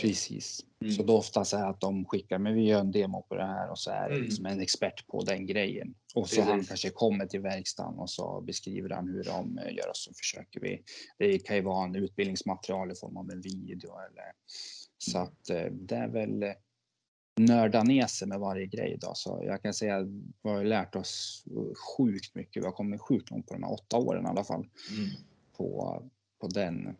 Precis. 0.00 0.64
Mm. 0.80 0.92
Så 0.92 1.02
då 1.02 1.16
oftast 1.16 1.52
är 1.52 1.70
att 1.70 1.80
de 1.80 2.04
skickar, 2.04 2.38
men 2.38 2.54
vi 2.54 2.62
gör 2.62 2.80
en 2.80 2.92
demo 2.92 3.22
på 3.22 3.34
det 3.34 3.46
här 3.46 3.70
och 3.70 3.78
så 3.78 3.90
är 3.90 4.08
det 4.08 4.14
mm. 4.14 4.24
liksom 4.24 4.46
en 4.46 4.60
expert 4.60 5.06
på 5.06 5.22
den 5.22 5.46
grejen. 5.46 5.94
Och 6.14 6.28
så 6.28 6.36
Precis. 6.36 6.50
han 6.50 6.64
kanske 6.64 6.90
kommer 6.90 7.26
till 7.26 7.40
verkstaden 7.40 7.98
och 7.98 8.10
så 8.10 8.40
beskriver 8.40 8.90
han 8.90 9.08
hur 9.08 9.24
de 9.24 9.58
eh, 9.58 9.74
gör 9.74 9.88
och 9.88 9.96
så 9.96 10.14
försöker 10.14 10.60
vi. 10.60 10.82
Det 11.18 11.38
kan 11.38 11.56
ju 11.56 11.62
vara 11.62 11.84
en 11.84 11.94
utbildningsmaterial 11.94 12.92
i 12.92 12.94
form 12.94 13.16
av 13.16 13.30
en 13.30 13.40
video 13.40 13.90
eller 13.90 14.32
så 14.98 15.18
att 15.18 15.50
eh, 15.50 15.72
det 15.72 15.96
är 15.96 16.08
väl 16.08 16.42
eh, 16.42 16.52
nörda 17.36 17.82
ner 17.82 18.06
sig 18.06 18.28
med 18.28 18.40
varje 18.40 18.66
grej 18.66 18.98
då. 19.00 19.12
Så 19.14 19.42
jag 19.44 19.62
kan 19.62 19.74
säga 19.74 19.96
att 19.96 20.06
vi 20.42 20.50
har 20.50 20.64
lärt 20.64 20.96
oss 20.96 21.44
sjukt 21.96 22.34
mycket. 22.34 22.62
Vi 22.62 22.66
har 22.66 22.72
kommit 22.72 23.00
sjukt 23.00 23.30
långt 23.30 23.46
på 23.46 23.54
de 23.54 23.62
här 23.62 23.72
åtta 23.72 23.96
åren 23.96 24.24
i 24.24 24.28
alla 24.28 24.44
fall. 24.44 24.66
Mm. 24.90 25.10
På, 25.56 26.02
på 26.40 26.48
den 26.48 26.96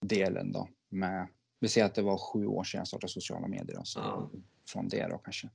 delen 0.00 0.52
då 0.52 0.68
med 0.88 1.28
vi 1.60 1.68
ser 1.68 1.84
att 1.84 1.94
det 1.94 2.02
var 2.02 2.18
sju 2.18 2.46
år 2.46 2.64
sedan 2.64 2.78
jag 2.78 2.88
startade 2.88 3.12
sociala 3.12 3.48
medier. 3.48 3.76
Då, 3.76 3.84
så 3.84 3.98
ja. 3.98 4.30
Från 4.68 4.88
det 4.88 5.08
då 5.08 5.18
kanske. 5.18 5.48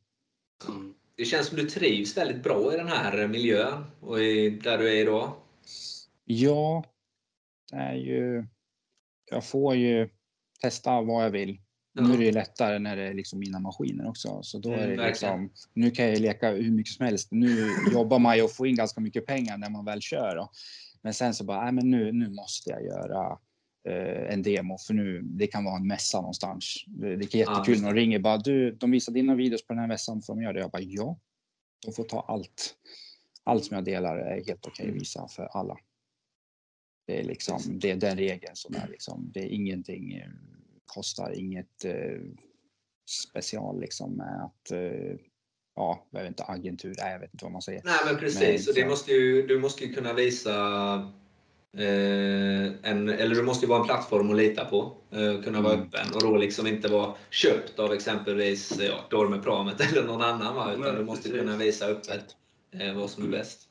Mm. 0.67 0.93
Det 1.15 1.25
känns 1.25 1.47
som 1.47 1.57
du 1.57 1.69
trivs 1.69 2.17
väldigt 2.17 2.43
bra 2.43 2.73
i 2.73 2.77
den 2.77 2.87
här 2.87 3.27
miljön 3.27 3.85
och 3.99 4.19
i, 4.19 4.49
där 4.49 4.77
du 4.77 4.89
är 4.89 5.01
idag. 5.01 5.33
Ja, 6.25 6.83
det 7.71 7.77
är 7.77 7.95
ju... 7.95 8.47
Jag 9.31 9.45
får 9.45 9.75
ju 9.75 10.09
testa 10.61 11.01
vad 11.01 11.25
jag 11.25 11.29
vill. 11.29 11.61
Ja. 11.93 12.07
Nu 12.07 12.13
är 12.13 12.17
det 12.17 12.31
lättare 12.31 12.79
när 12.79 12.95
det 12.95 13.03
är 13.03 13.13
liksom 13.13 13.39
mina 13.39 13.59
maskiner 13.59 14.09
också. 14.09 14.43
Så 14.43 14.59
då 14.59 14.71
är 14.71 14.87
det 14.87 14.93
mm, 14.93 15.05
liksom, 15.05 15.49
nu 15.73 15.91
kan 15.91 16.05
jag 16.05 16.19
leka 16.19 16.51
hur 16.51 16.71
mycket 16.71 16.93
som 16.93 17.05
helst. 17.05 17.27
Nu 17.31 17.69
jobbar 17.91 18.19
man 18.19 18.37
ju 18.37 18.43
och 18.43 18.51
får 18.51 18.67
in 18.67 18.75
ganska 18.75 19.01
mycket 19.01 19.25
pengar 19.25 19.57
när 19.57 19.69
man 19.69 19.85
väl 19.85 20.01
kör. 20.01 20.35
Då. 20.35 20.51
Men 21.01 21.13
sen 21.13 21.33
så 21.33 21.43
bara, 21.43 21.63
nej, 21.63 21.71
men 21.71 21.91
nu, 21.91 22.11
nu 22.11 22.29
måste 22.29 22.69
jag 22.69 22.83
göra 22.83 23.31
eh, 23.31 23.37
en 23.85 24.41
demo 24.41 24.77
för 24.77 24.93
nu, 24.93 25.21
det 25.21 25.47
kan 25.47 25.63
vara 25.63 25.75
en 25.75 25.87
mässa 25.87 26.21
någonstans. 26.21 26.83
Det, 26.87 27.07
är 27.07 27.35
jättekul 27.35 27.81
när 27.81 27.93
de 27.93 27.99
ringer 27.99 28.19
bara 28.19 28.37
du, 28.37 28.71
de 28.71 28.91
visar 28.91 29.13
dina 29.13 29.35
videos 29.35 29.67
på 29.67 29.73
den 29.73 29.79
här 29.79 29.87
mässan, 29.87 30.21
får 30.21 30.35
de 30.35 30.41
göra 30.41 30.53
det? 30.53 30.59
Jag 30.59 30.71
bara 30.71 30.81
ja, 30.81 31.19
de 31.85 31.93
får 31.93 32.03
ta 32.03 32.21
allt. 32.21 32.75
Allt 33.43 33.65
som 33.65 33.75
jag 33.75 33.85
delar 33.85 34.17
är 34.17 34.45
helt 34.45 34.67
okej 34.67 34.89
att 34.89 34.95
visa 34.95 35.27
för 35.27 35.43
alla. 35.43 35.77
Det 37.07 37.19
är 37.19 37.23
liksom, 37.23 37.79
det 37.79 37.91
är 37.91 37.95
den 37.95 38.17
regeln 38.17 38.55
som 38.55 38.75
är 38.75 38.87
liksom, 38.87 39.31
det 39.33 39.39
är 39.39 39.47
ingenting, 39.47 40.13
eh, 40.13 40.29
kostar 40.85 41.31
inget 41.31 41.85
eh, 41.85 42.21
special 43.31 43.81
liksom 43.81 44.13
med 44.13 44.43
att 44.45 44.71
eh, 44.71 45.17
ja, 45.75 46.07
jag 46.09 46.21
vet 46.21 46.27
inte, 46.27 46.43
agentur, 46.43 46.95
nej, 46.97 47.11
jag 47.11 47.19
vet 47.19 47.33
inte 47.33 47.45
vad 47.45 47.51
man 47.51 47.61
säger. 47.61 47.81
Nej, 47.85 47.99
men 48.05 48.17
precis. 48.17 48.67
Men, 48.67 48.71
och 48.71 48.75
det 48.75 48.89
måste 48.89 49.11
ju, 49.11 49.47
du 49.47 49.59
måste 49.59 49.85
ju 49.85 49.93
kunna 49.93 50.13
visa 50.13 50.55
Eh, 50.95 51.24
en, 51.77 53.09
eller 53.09 53.35
du 53.35 53.43
måste 53.43 53.65
ju 53.65 53.69
vara 53.69 53.79
en 53.79 53.85
plattform 53.85 54.31
att 54.31 54.37
lita 54.37 54.65
på. 54.65 54.97
Eh, 55.11 55.41
kunna 55.41 55.61
vara 55.61 55.73
mm. 55.73 55.85
öppen 55.85 56.13
och 56.15 56.21
då 56.21 56.37
liksom 56.37 56.67
inte 56.67 56.87
vara 56.87 57.13
köpt 57.29 57.79
av 57.79 57.93
exempelvis 57.93 58.79
ja, 58.81 59.07
Dormepramet 59.09 59.81
eller 59.91 60.03
någon 60.03 60.21
annan. 60.21 60.55
Va? 60.55 60.71
Utan 60.71 60.81
Nej, 60.81 60.93
du 60.97 61.03
måste 61.03 61.23
precis. 61.23 61.39
kunna 61.39 61.57
visa 61.57 61.85
öppet 61.85 62.25
eh, 62.71 62.93
vad 62.95 63.09
som 63.09 63.23
är 63.23 63.27
bäst. 63.27 63.61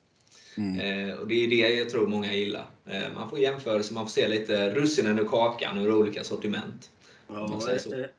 Mm. 0.56 1.08
Eh, 1.08 1.16
och 1.16 1.26
Det 1.26 1.34
är 1.34 1.49
det 1.49 1.75
jag 1.75 1.90
tror 1.90 2.06
många 2.06 2.34
gillar. 2.34 2.66
Eh, 2.87 3.14
man 3.14 3.30
får 3.30 3.38
jämförelse, 3.38 3.94
man 3.94 4.04
får 4.04 4.11
se 4.11 4.28
lite 4.28 4.75
russinen 4.75 5.18
ur 5.18 5.25
kakan 5.25 5.78
ur 5.78 5.94
olika 5.94 6.25
sortiment. 6.25 6.90
Ja, 7.28 7.61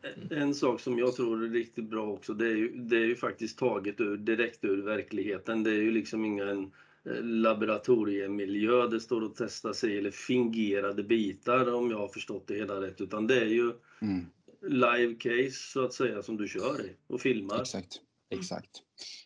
en, 0.04 0.38
en, 0.38 0.56
sak 0.56 0.80
som 0.80 1.00
jag 1.00 1.15
tror 1.15 1.44
är 1.44 1.50
riktigt 1.50 1.89
bra 1.89 2.08
också, 2.08 2.34
det 2.34 2.46
är 2.46 2.56
ju, 2.56 2.72
det 2.75 2.96
är 2.96 3.06
ju 3.06 3.15
faktiskt 3.15 3.58
taget 3.60 4.00
ur, 4.00 4.18
direkt 4.18 4.63
ur 4.63 4.82
verkligheten. 4.82 5.63
Det 5.63 5.70
är 5.70 5.82
ju 5.82 5.92
liksom 5.92 6.25
ingen 6.25 6.72
laboratoriemiljö 7.21 8.88
det 8.88 9.00
står 9.00 9.21
och 9.21 9.35
testar 9.38 9.74
sig 9.74 9.97
eller 9.97 10.12
fingerade 10.12 11.03
bitar 11.03 11.74
om 11.74 11.91
jag 11.91 11.97
har 11.97 12.07
förstått 12.07 12.47
det 12.47 12.55
hela 12.55 12.81
rätt 12.81 13.01
utan 13.01 13.27
det 13.27 13.41
är 13.41 13.45
ju 13.45 13.74
mm. 14.01 14.25
live 14.62 15.15
case 15.15 15.51
så 15.51 15.85
att 15.85 15.93
säga 15.93 16.24
som 16.24 16.38
du 16.38 16.47
kör 16.47 16.85
i 16.85 16.95
och 17.07 17.21
filmar. 17.21 17.62
Exakt. 17.62 18.01
Exakt. 18.29 18.69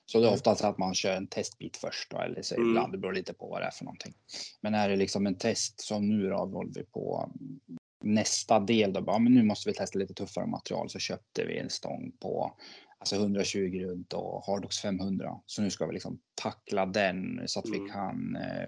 Så 0.06 0.20
det 0.20 0.28
är 0.28 0.34
oftast 0.34 0.64
att 0.64 0.78
man 0.78 0.94
kör 0.94 1.16
en 1.16 1.28
testbit 1.28 1.78
först 1.78 2.12
då, 2.12 2.18
eller 2.18 2.42
så 2.42 2.56
mm. 2.56 2.70
ibland, 2.70 2.92
det 2.92 2.98
beror 2.98 3.14
lite 3.14 3.34
på 3.34 3.48
vad 3.48 3.62
det 3.62 3.66
är 3.66 3.72
för 3.72 3.86
någonting. 3.86 4.14
Men 4.62 4.74
är 4.74 4.90
det 4.90 4.96
liksom 4.96 5.28
en 5.28 5.38
test 5.38 5.82
som 5.82 6.10
nu 6.10 6.30
då 6.30 6.36
håller 6.36 6.74
vi 6.74 6.84
på 6.84 7.32
nästa 8.04 8.60
del 8.60 8.94
då, 8.94 9.02
bara, 9.02 9.20
men 9.20 9.34
nu 9.34 9.44
måste 9.44 9.70
vi 9.70 9.76
testa 9.76 10.00
lite 10.00 10.14
tuffare 10.14 10.48
material 10.48 10.90
så 10.90 11.00
köpte 11.00 11.46
vi 11.46 11.58
en 11.58 11.70
stång 11.70 12.12
på 12.20 12.58
alltså 13.00 13.16
120 13.16 13.86
runt 13.86 14.14
och 14.14 14.46
Hardox 14.46 14.80
500. 14.80 15.40
Så 15.46 15.62
nu 15.62 15.70
ska 15.70 15.86
vi 15.86 15.94
liksom 15.94 16.20
tackla 16.36 16.86
den 16.86 17.42
så 17.46 17.60
att 17.60 17.66
mm. 17.66 17.84
vi 17.84 17.90
kan 17.90 18.36
eh, 18.36 18.68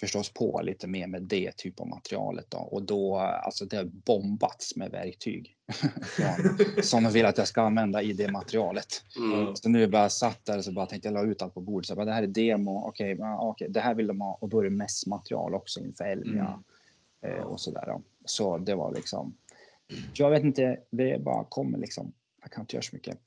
förstås 0.00 0.32
på 0.32 0.60
lite 0.64 0.86
mer 0.86 1.06
med 1.06 1.22
det 1.22 1.56
typ 1.56 1.80
av 1.80 1.88
materialet 1.88 2.46
då. 2.48 2.58
Och 2.58 2.82
då, 2.82 3.16
alltså 3.18 3.64
det 3.64 3.76
har 3.76 3.84
bombats 3.84 4.76
med 4.76 4.90
verktyg 4.90 5.56
som 6.82 7.02
de 7.04 7.12
vill 7.12 7.26
att 7.26 7.38
jag 7.38 7.48
ska 7.48 7.62
använda 7.62 8.02
i 8.02 8.12
det 8.12 8.30
materialet. 8.30 9.02
Mm. 9.16 9.56
Så 9.56 9.68
nu 9.68 9.86
bara 9.86 10.08
satt 10.08 10.44
där 10.44 10.58
och 10.58 10.64
så 10.64 10.72
bara 10.72 10.86
tänkte 10.86 11.08
jag 11.08 11.14
la 11.14 11.22
ut 11.22 11.42
allt 11.42 11.54
på 11.54 11.60
bordet. 11.60 11.86
Så 11.86 11.94
bara, 11.94 12.04
det 12.04 12.12
här 12.12 12.22
är 12.22 12.26
demo, 12.26 12.82
okej, 12.86 13.14
okay, 13.14 13.48
okay, 13.48 13.68
det 13.68 13.80
här 13.80 13.94
vill 13.94 14.06
de 14.06 14.20
ha 14.20 14.38
och 14.40 14.48
då 14.48 14.60
är 14.60 14.64
det 14.64 14.70
mest 14.70 15.06
material 15.06 15.54
också 15.54 15.80
inför 15.80 16.04
Elmia 16.04 16.60
mm. 17.22 17.38
eh, 17.38 17.44
och 17.44 17.60
sådär. 17.60 18.00
Så 18.24 18.58
det 18.58 18.74
var 18.74 18.94
liksom, 18.94 19.36
jag 20.14 20.30
vet 20.30 20.44
inte, 20.44 20.80
det 20.90 21.24
bara 21.24 21.44
kommer 21.44 21.78
liksom. 21.78 22.12
Jag 22.42 22.52
kan 22.52 22.60
inte 22.60 22.76
göra 22.76 22.82
så 22.82 22.96
mycket. 22.96 23.18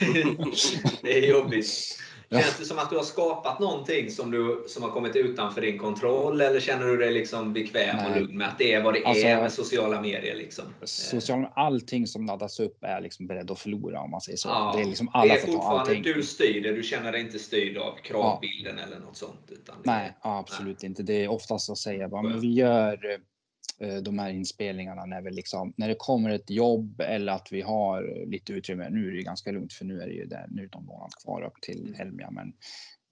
det 1.02 1.18
är 1.18 1.30
jobbigt. 1.30 1.98
Känns 2.30 2.58
det 2.58 2.64
som 2.64 2.78
att 2.78 2.90
du 2.90 2.96
har 2.96 3.04
skapat 3.04 3.60
någonting 3.60 4.10
som, 4.10 4.30
du, 4.30 4.64
som 4.66 4.82
har 4.82 4.90
kommit 4.90 5.16
utanför 5.16 5.60
din 5.60 5.78
kontroll 5.78 6.40
eller 6.40 6.60
känner 6.60 6.86
du 6.86 6.96
dig 6.96 7.12
liksom 7.12 7.52
bekväm 7.52 7.96
Nej. 7.96 8.10
och 8.10 8.20
lugn 8.20 8.38
med 8.38 8.48
att 8.48 8.58
det 8.58 8.72
är 8.72 8.82
vad 8.82 8.94
det 8.94 9.04
alltså, 9.04 9.26
är 9.26 9.42
med 9.42 9.52
sociala 9.52 10.00
medier? 10.00 10.34
Liksom? 10.34 10.64
Social, 10.84 11.46
allting 11.54 12.06
som 12.06 12.26
laddas 12.26 12.60
upp 12.60 12.84
är 12.84 13.00
liksom 13.00 13.26
beredd 13.26 13.50
att 13.50 13.58
förlora 13.58 14.00
om 14.00 14.10
man 14.10 14.20
säger 14.20 14.38
så. 14.38 14.48
Ja. 14.48 14.72
Det 14.76 14.82
är, 14.82 14.86
liksom 14.86 15.10
alla 15.12 15.34
det 15.34 15.40
är 15.40 15.46
fortfarande 15.46 15.94
du 15.94 16.22
styr 16.22 16.62
det, 16.62 16.72
du 16.72 16.82
känner 16.82 17.12
dig 17.12 17.20
inte 17.20 17.38
styrd 17.38 17.76
av 17.76 17.96
kravbilden 18.02 18.78
ja. 18.78 18.84
eller 18.86 18.98
något 18.98 19.16
sånt? 19.16 19.48
Utan 19.48 19.76
Nej, 19.84 20.16
absolut 20.20 20.82
Nej. 20.82 20.88
inte. 20.88 21.02
Det 21.02 21.24
är 21.24 21.28
oftast 21.28 21.70
att 21.70 21.78
säga 21.78 22.08
bara, 22.08 22.22
men 22.22 22.40
vi 22.40 22.52
gör 22.52 23.20
de 24.02 24.18
här 24.18 24.30
inspelningarna 24.30 25.04
när, 25.04 25.22
vi 25.22 25.30
liksom, 25.30 25.72
när 25.76 25.88
det 25.88 25.94
kommer 25.94 26.30
ett 26.30 26.50
jobb 26.50 27.00
eller 27.00 27.32
att 27.32 27.52
vi 27.52 27.60
har 27.60 28.26
lite 28.26 28.52
utrymme. 28.52 28.88
Nu 28.90 29.08
är 29.08 29.12
det 29.12 29.22
ganska 29.22 29.52
lugnt 29.52 29.72
för 29.72 29.84
nu 29.84 30.00
är 30.00 30.06
det 30.06 30.14
ju 30.14 30.26
där, 30.26 30.46
nu 30.50 30.62
är 30.72 30.80
månad 30.80 31.10
kvar 31.24 31.42
upp 31.42 31.60
till 31.60 31.88
mm. 31.88 32.00
Elmia. 32.00 32.30
Men, 32.30 32.52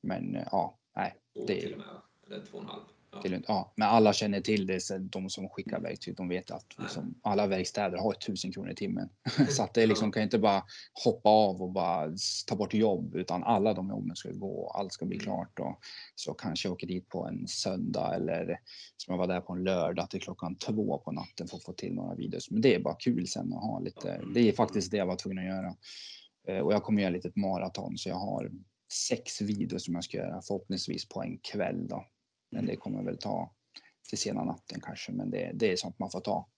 men 0.00 0.36
eh, 0.36 0.48
ja, 0.52 0.78
nej. 0.96 1.14
Det, 1.46 1.60
till 1.60 1.72
och 1.72 1.78
med, 1.78 1.86
eller 2.26 2.46
två 2.46 2.58
och 2.58 2.64
en 2.64 2.68
halv. 2.68 2.82
Till, 3.22 3.44
ja, 3.48 3.72
men 3.76 3.88
alla 3.88 4.12
känner 4.12 4.40
till 4.40 4.66
det, 4.66 4.80
så 4.80 4.98
de 4.98 5.30
som 5.30 5.48
skickar 5.48 5.80
verktyg, 5.80 6.16
de 6.16 6.28
vet 6.28 6.50
att 6.50 6.66
liksom, 6.78 7.14
alla 7.22 7.46
verkstäder 7.46 7.98
har 7.98 8.12
1000 8.12 8.52
kronor 8.52 8.70
i 8.70 8.74
timmen. 8.74 9.08
så 9.50 9.62
att 9.62 9.74
det 9.74 9.86
liksom, 9.86 10.12
kan 10.12 10.22
inte 10.22 10.38
bara 10.38 10.62
hoppa 11.04 11.28
av 11.28 11.62
och 11.62 11.72
bara 11.72 12.12
ta 12.46 12.56
bort 12.56 12.74
jobb, 12.74 13.14
utan 13.14 13.44
alla 13.44 13.74
de 13.74 13.88
jobben 13.90 14.16
ska 14.16 14.30
gå, 14.30 14.70
allt 14.70 14.92
ska 14.92 15.06
bli 15.06 15.16
Mm. 15.16 15.24
klart. 15.24 15.58
Och 15.60 15.78
så 16.14 16.34
kanske 16.34 16.68
jag 16.68 16.72
åker 16.72 16.86
dit 16.86 17.08
på 17.08 17.26
en 17.26 17.48
söndag 17.48 18.14
eller 18.14 18.60
som 18.96 19.12
jag 19.12 19.18
var 19.18 19.26
där 19.26 19.40
på 19.40 19.52
en 19.52 19.64
lördag 19.64 20.10
till 20.10 20.20
klockan 20.20 20.54
två 20.56 20.98
på 20.98 21.12
natten 21.12 21.48
för 21.48 21.56
att 21.56 21.64
få 21.64 21.72
till 21.72 21.94
några 21.94 22.14
videos. 22.14 22.50
Men 22.50 22.60
det 22.60 22.74
är 22.74 22.80
bara 22.80 22.94
kul 22.94 23.26
sen 23.28 23.52
att 23.52 23.62
ha 23.62 23.78
lite, 23.80 24.12
Mm. 24.12 24.32
det 24.34 24.40
är 24.40 24.52
faktiskt 24.52 24.90
det 24.90 24.96
jag 24.96 25.06
var 25.06 25.16
tvungen 25.16 25.38
att 25.38 25.44
göra. 25.44 25.74
Eh, 26.48 26.58
Och 26.58 26.72
jag 26.72 26.82
kommer 26.82 27.02
göra 27.02 27.16
ett 27.16 27.36
maraton 27.36 27.98
så 27.98 28.08
jag 28.08 28.16
har 28.16 28.50
sex 29.08 29.40
videos 29.40 29.84
som 29.84 29.94
jag 29.94 30.04
ska 30.04 30.16
göra 30.16 30.42
förhoppningsvis 30.42 31.08
på 31.08 31.22
en 31.22 31.38
kväll 31.38 31.88
då. 31.88 32.04
Men 32.56 32.66
det 32.66 32.76
kommer 32.76 33.02
väl 33.02 33.18
ta 33.18 33.50
till 34.08 34.18
sena 34.18 34.44
natten 34.44 34.80
kanske, 34.80 35.12
men 35.12 35.30
det, 35.30 35.50
det 35.54 35.72
är 35.72 35.76
sånt 35.76 35.98
man 35.98 36.10
får 36.10 36.20
ta. 36.20 36.48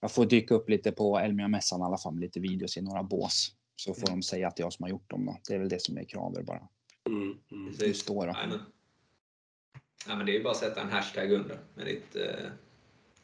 Jag 0.00 0.12
får 0.12 0.26
dyka 0.26 0.54
upp 0.54 0.68
lite 0.68 0.92
på 0.92 1.18
Elmia-mässan 1.18 1.80
i 1.80 1.84
alla 1.84 1.98
fall 1.98 2.14
med 2.14 2.20
lite 2.20 2.40
videos 2.40 2.76
i 2.76 2.80
några 2.82 3.02
bås. 3.02 3.54
Så 3.76 3.94
får 3.94 4.06
de 4.06 4.22
säga 4.22 4.48
att 4.48 4.56
det 4.56 4.60
är 4.60 4.64
jag 4.64 4.72
som 4.72 4.82
har 4.82 4.90
gjort 4.90 5.10
dem 5.10 5.26
då. 5.26 5.36
Det 5.48 5.54
är 5.54 5.58
väl 5.58 5.68
det 5.68 5.82
som 5.82 5.98
är 5.98 6.04
kravet 6.04 6.46
bara. 6.46 6.68
Mm, 7.06 7.38
mm. 7.52 7.72
Precis. 7.72 7.98
Står 7.98 8.26
då. 8.26 8.32
Jajamän. 8.32 8.60
Ja, 10.08 10.16
men 10.16 10.26
det 10.26 10.32
är 10.32 10.34
ju 10.34 10.42
bara 10.42 10.50
att 10.50 10.56
sätta 10.56 10.80
en 10.80 10.88
hashtag 10.88 11.32
under 11.32 11.58
med 11.74 11.86
ditt 11.86 12.16
eh, 12.16 12.46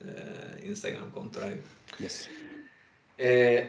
eh, 0.08 0.68
Instagramkonto. 0.68 1.40
Yes. 2.00 2.28
Eh, 3.16 3.66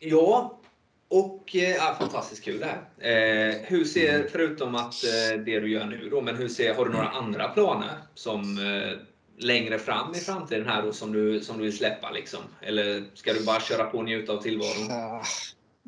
ja, 0.00 0.60
och 1.08 1.56
eh, 1.56 1.70
ja, 1.70 1.96
fantastiskt 1.98 2.44
kul 2.44 2.60
det 2.60 2.66
här. 2.66 2.80
Eh, 2.98 3.54
hur 3.62 3.84
ser, 3.84 4.28
förutom 4.28 4.74
att 4.74 5.04
eh, 5.04 5.40
det 5.44 5.60
du 5.60 5.70
gör 5.70 5.86
nu 5.86 6.08
då, 6.10 6.20
men 6.20 6.36
hur 6.36 6.48
ser, 6.48 6.74
har 6.74 6.84
du 6.84 6.92
några 6.92 7.08
andra 7.08 7.48
planer 7.48 7.98
som 8.14 8.58
eh, 8.58 8.98
längre 9.46 9.78
fram 9.78 10.14
i 10.14 10.18
framtiden 10.18 10.66
här 10.66 10.82
då 10.82 10.92
som 10.92 11.12
du, 11.12 11.40
som 11.40 11.58
du 11.58 11.64
vill 11.64 11.76
släppa 11.76 12.10
liksom? 12.10 12.40
Eller 12.60 13.04
ska 13.14 13.32
du 13.32 13.44
bara 13.44 13.60
köra 13.60 13.84
på 13.84 13.98
och 13.98 14.04
njuta 14.04 14.32
av 14.32 14.42
tillvaron? 14.42 15.20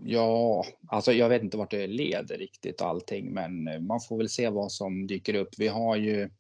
Ja, 0.05 0.65
alltså 0.89 1.13
jag 1.13 1.29
vet 1.29 1.43
inte 1.43 1.57
vart 1.57 1.71
det 1.71 1.87
leder 1.87 2.39
riktigt 2.39 2.83
allting, 2.83 3.33
men 3.33 3.87
man 3.87 4.01
får 4.01 4.17
väl 4.17 4.29
se 4.29 4.49
vad 4.49 4.73
som 4.73 5.07
dyker 5.07 5.35
upp. 5.35 5.49
Vi 5.59 5.69
har 5.69 5.97
ju, 5.97 6.31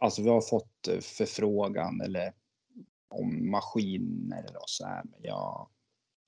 alltså 0.00 0.22
vi 0.22 0.28
har 0.28 0.40
fått 0.40 0.88
eh, 0.88 0.98
förfrågan 0.98 2.00
eller 2.00 2.32
om 3.08 3.50
maskiner 3.50 4.56
och 4.56 4.68
så 4.68 4.86
här, 4.86 5.02
men 5.04 5.20
jag, 5.22 5.68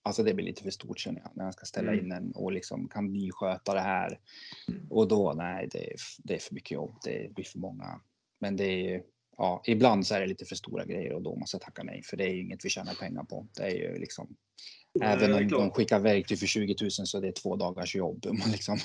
alltså 0.03 0.23
det 0.23 0.35
blir 0.35 0.45
lite 0.47 0.63
för 0.63 0.71
stort 0.71 0.99
känner 0.99 1.21
jag 1.21 1.31
när 1.35 1.45
jag 1.45 1.55
ska 1.55 1.67
ställa 1.67 1.93
Mm. 1.93 2.05
in 2.05 2.13
en 2.13 2.33
och 2.33 2.53
liksom 2.53 2.89
kan 2.89 3.13
ni 3.13 3.31
sköta 3.33 3.75
det 3.75 3.81
här? 3.81 4.19
Mm. 4.69 4.87
Och 4.91 5.09
då, 5.09 5.33
nej, 5.37 5.69
det 5.73 5.91
är, 5.91 5.97
det 6.19 6.35
är 6.35 6.39
för 6.39 6.55
mycket 6.55 6.71
jobb, 6.71 6.95
det 7.05 7.35
blir 7.35 7.45
för 7.45 7.59
många. 7.59 8.01
Men 8.39 8.57
det 8.57 8.65
är, 8.95 9.03
ja, 9.37 9.63
ibland 9.67 10.07
så 10.07 10.15
är 10.15 10.21
det 10.21 10.27
lite 10.27 10.45
för 10.45 10.57
stora 10.57 10.85
grejer 10.85 11.13
och 11.13 11.23
då 11.23 11.37
måste 11.37 11.55
jag 11.55 11.63
tacka 11.63 11.83
nej, 11.83 12.03
för 12.03 12.17
det 12.17 12.25
är 12.25 12.31
ju 12.35 12.41
inget 12.43 12.65
vi 12.65 12.69
tjänar 12.69 12.95
pengar 12.95 13.25
på. 13.25 13.47
Det 13.57 13.63
är 13.63 13.71
ju 13.93 13.99
liksom 13.99 14.37
Även 15.03 15.31
det 15.31 15.37
är 15.37 15.43
om 15.43 15.49
klart. 15.49 15.61
de 15.61 15.71
skickar 15.71 16.01
verktyg 16.01 16.39
för 16.39 16.47
20 16.47 16.75
000 16.81 16.91
så 16.91 17.19
är 17.19 17.23
det 17.23 17.33
två 17.37 17.57
dagars 17.57 17.97
jobb. 17.97 18.27
Man 18.27 18.51
liksom, 18.53 18.79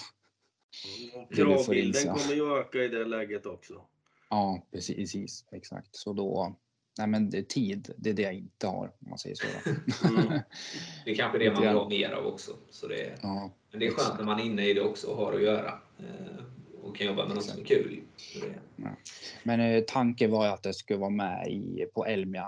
Kravbilden 1.36 2.04
kommer 2.16 2.36
ju 2.36 2.60
öka 2.60 2.78
i 2.84 2.88
det 2.88 3.06
läget 3.06 3.46
också. 3.46 3.82
ja, 4.30 4.68
precis. 4.72 5.46
Exakt. 5.52 5.96
Så 5.96 6.14
då, 6.14 6.56
nej 6.98 7.08
men 7.08 7.30
det 7.30 7.38
är 7.38 7.44
tid, 7.44 7.90
det 7.98 8.10
är 8.10 8.14
det 8.14 8.22
jag 8.22 8.34
inte 8.34 8.68
har 8.68 8.86
om 8.86 9.10
man 9.10 9.18
säger 9.18 9.36
så. 9.36 9.48
Mm. 10.08 10.40
Det 11.06 11.12
är 11.12 11.16
kanske 11.16 11.38
det 11.40 11.52
man 11.52 11.62
vill 11.62 11.72
ha 11.72 11.90
mer 11.90 12.12
av 12.12 12.26
också. 12.26 12.52
Så 12.70 12.88
det, 12.88 13.20
ja, 13.22 13.52
men 13.72 13.80
det 13.80 13.88
är 13.88 13.92
skönt 13.92 14.18
när 14.18 14.26
man 14.26 14.40
är 14.40 14.44
inne 14.44 14.66
i 14.66 14.74
det 14.74 14.82
också 14.82 15.08
och 15.08 15.18
har 15.18 15.34
att 15.34 15.42
göra. 15.42 15.80
Eh, 16.00 16.44
och 16.82 16.96
kan 16.98 17.08
jobba 17.08 17.26
med 17.28 17.36
något 17.36 17.46
som 17.46 17.60
är 17.62 17.66
kul. 17.66 18.02
Det, 18.76 18.90
men 19.44 19.60
eh, 19.60 19.84
tanken 19.88 20.32
var 20.32 20.46
ju 20.46 20.52
att 20.52 20.64
det 20.64 20.74
skulle 20.74 21.00
vara 21.00 21.10
med 21.10 21.48
i, 21.48 21.86
på 21.94 22.06
Elmia 22.06 22.42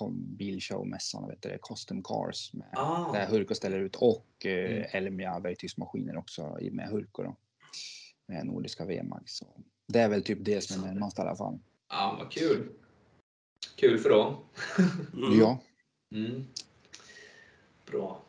eh, 0.00 0.08
bilshowmässan, 0.10 1.28
vet 1.28 1.42
du, 1.42 1.58
Custom 1.62 2.02
Cars. 2.02 2.52
Med, 2.52 2.66
Ah. 2.72 3.12
Där 3.12 3.26
Hurko 3.26 3.54
ställer 3.54 3.78
ut 3.78 3.96
och 3.96 4.46
eh, 4.46 4.70
Mm. 4.70 4.84
Elmia 4.92 5.38
verktygsmaskiner 5.38 6.16
också 6.16 6.58
med 6.72 6.88
Hurko. 6.88 7.22
Då, 7.22 7.36
med 8.26 8.46
Nordiska 8.46 8.84
VMAG. 8.84 9.22
Så 9.26 9.46
det 9.86 9.98
är 9.98 10.08
väl 10.08 10.22
typ 10.22 10.38
det 10.40 10.60
som 10.60 10.84
är 10.84 10.88
närmast 10.92 11.18
i 11.18 11.22
alla 11.22 11.36
fall. 11.36 11.58
ja, 11.90 12.16
vad 12.18 12.30
kul. 12.32 12.68
Kul 13.76 13.98
för 13.98 14.10
dem. 14.10 14.36
Mm. 15.16 15.38
Ja, 15.40 15.60
Mm. 16.14 16.44
Bra. 17.90 18.22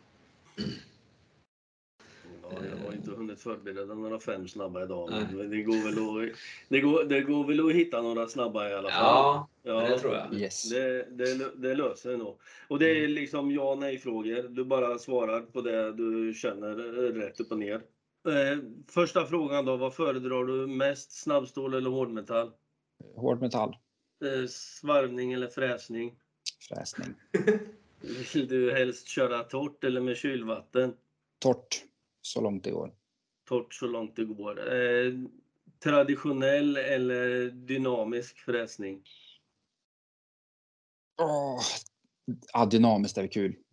Ja, 2.42 2.52
jag 2.72 2.86
har 2.86 2.94
inte 2.94 3.12
hunnit 3.12 3.40
förbereda 3.40 3.94
några 3.96 4.20
fem 4.20 4.48
snabba 4.48 4.84
idag. 4.84 5.10
Nej. 5.12 5.26
Men 5.34 5.50
det 5.50 5.62
går, 5.64 5.74
väl 5.84 6.30
att, 6.30 6.38
det, 6.70 6.80
går, 6.82 7.04
det 7.04 7.22
går 7.22 7.48
väl 7.48 7.66
att 7.70 7.74
hitta 7.76 8.02
några 8.02 8.28
snabba 8.28 8.70
i 8.70 8.74
alla 8.74 8.90
fall. 8.90 8.98
Ja, 9.06 9.48
Ja, 9.64 9.80
det 9.90 10.00
tror 10.00 10.14
jag. 10.14 10.34
yes. 10.34 10.70
Det, 10.70 11.06
det, 11.12 11.52
det 11.56 11.76
löser 11.76 12.18
nog. 12.18 12.38
Och 12.68 12.80
det 12.80 12.90
är 12.90 13.00
Mm. 13.00 13.12
liksom 13.12 13.52
ja 13.52 13.76
nej 13.80 13.98
frågor. 13.98 14.48
Du 14.50 14.64
bara 14.66 14.98
svarar 14.98 15.42
på 15.42 15.62
det 15.62 15.92
du 15.94 16.34
känner 16.34 16.70
eh, 17.06 17.12
rätt 17.14 17.40
upp 17.40 17.52
och 17.52 17.60
ner. 17.60 17.76
Eh, 18.28 18.60
första 18.88 19.26
frågan 19.26 19.66
då. 19.66 19.78
Vad 19.78 19.94
föredrar 19.96 20.44
du 20.46 20.68
mest? 20.68 21.12
Snabbstål 21.12 21.74
eller 21.74 21.90
hårdmetall? 21.90 22.52
Hård 23.16 23.42
metall, 23.42 23.70
Eh, 23.70 23.76
svarvning 24.48 25.34
eller 25.34 25.48
fräsning? 25.48 26.16
fräsning. 26.70 27.16
Vill 28.34 28.48
du 28.48 28.72
helst 28.72 29.08
köra 29.08 29.44
torrt 29.44 29.84
eller 29.84 30.02
med 30.02 30.18
kylvatten? 30.18 30.94
Torrt 31.40 31.86
så 32.22 32.42
långt 32.42 32.64
det 32.64 32.72
går. 32.72 32.94
Torrt 33.48 33.74
så 33.74 33.88
långt 33.88 34.16
det 34.16 34.26
går. 34.26 34.74
Eh, 34.74 35.14
traditionell 35.84 36.78
eller 36.78 37.50
dynamisk 37.50 38.38
fräsning? 38.38 39.04
Åh, 41.22 41.62
ja, 42.54 42.66
dynamiskt 42.66 43.18
är 43.18 43.22
väl 43.22 43.32
kul. 43.32 43.56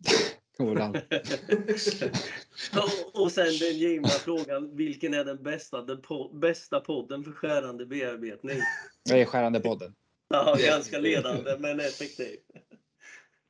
Och, 3.13 3.31
sen 3.31 3.57
den 3.59 3.77
givna 3.77 4.07
frågan. 4.07 4.75
Vilken 4.75 5.13
är 5.13 5.25
den 5.25 5.43
bästa, 5.43 5.81
den 5.81 6.01
po 6.01 6.33
bästa 6.33 6.79
podden 6.79 7.23
för 7.23 7.31
skärande 7.31 7.85
bearbetning? 7.85 8.57
Jag 9.03 9.19
är 9.19 9.25
skärande 9.25 9.59
podden. 9.59 9.95
Ja, 10.29 10.57
ganska 10.59 10.99
ledande 10.99 11.55
men 11.59 11.79
effektiv. 11.79 12.35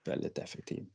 Väldigt 0.05 0.37
effektiv. 0.37 0.85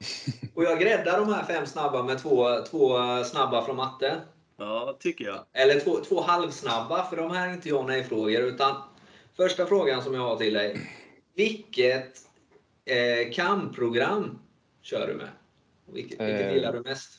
Och 0.54 0.64
jag 0.64 0.80
gräddar 0.80 1.20
de 1.20 1.32
här 1.32 1.44
fem 1.44 1.66
snabba 1.66 2.02
med 2.02 2.18
två, 2.18 2.64
två 2.70 2.98
snabba 3.24 3.64
från 3.64 3.76
matte. 3.76 4.20
Ja, 4.56 4.96
tycker 5.00 5.24
jag. 5.24 5.44
Eller 5.52 5.80
två, 5.80 5.96
två 6.04 6.20
halvsnabba, 6.20 7.04
för 7.10 7.16
de 7.16 7.30
här 7.30 7.48
är 7.48 7.52
inte 7.52 7.68
ja 7.68 7.86
nej 7.86 8.04
frågor. 8.04 8.40
Utan 8.40 8.82
första 9.36 9.66
frågan 9.66 10.02
som 10.02 10.14
jag 10.14 10.22
har 10.22 10.36
till 10.36 10.54
dig. 10.54 10.80
Vilket 11.34 12.18
eh, 12.84 13.32
CAM-program 13.32 14.38
kör 14.82 15.06
du 15.06 15.14
med? 15.14 15.28
Och 15.86 15.96
Vilket, 15.96 16.20
vilket 16.20 16.46
Eh. 16.46 16.54
gillar 16.54 16.72
du 16.72 16.80
mest? 16.80 17.10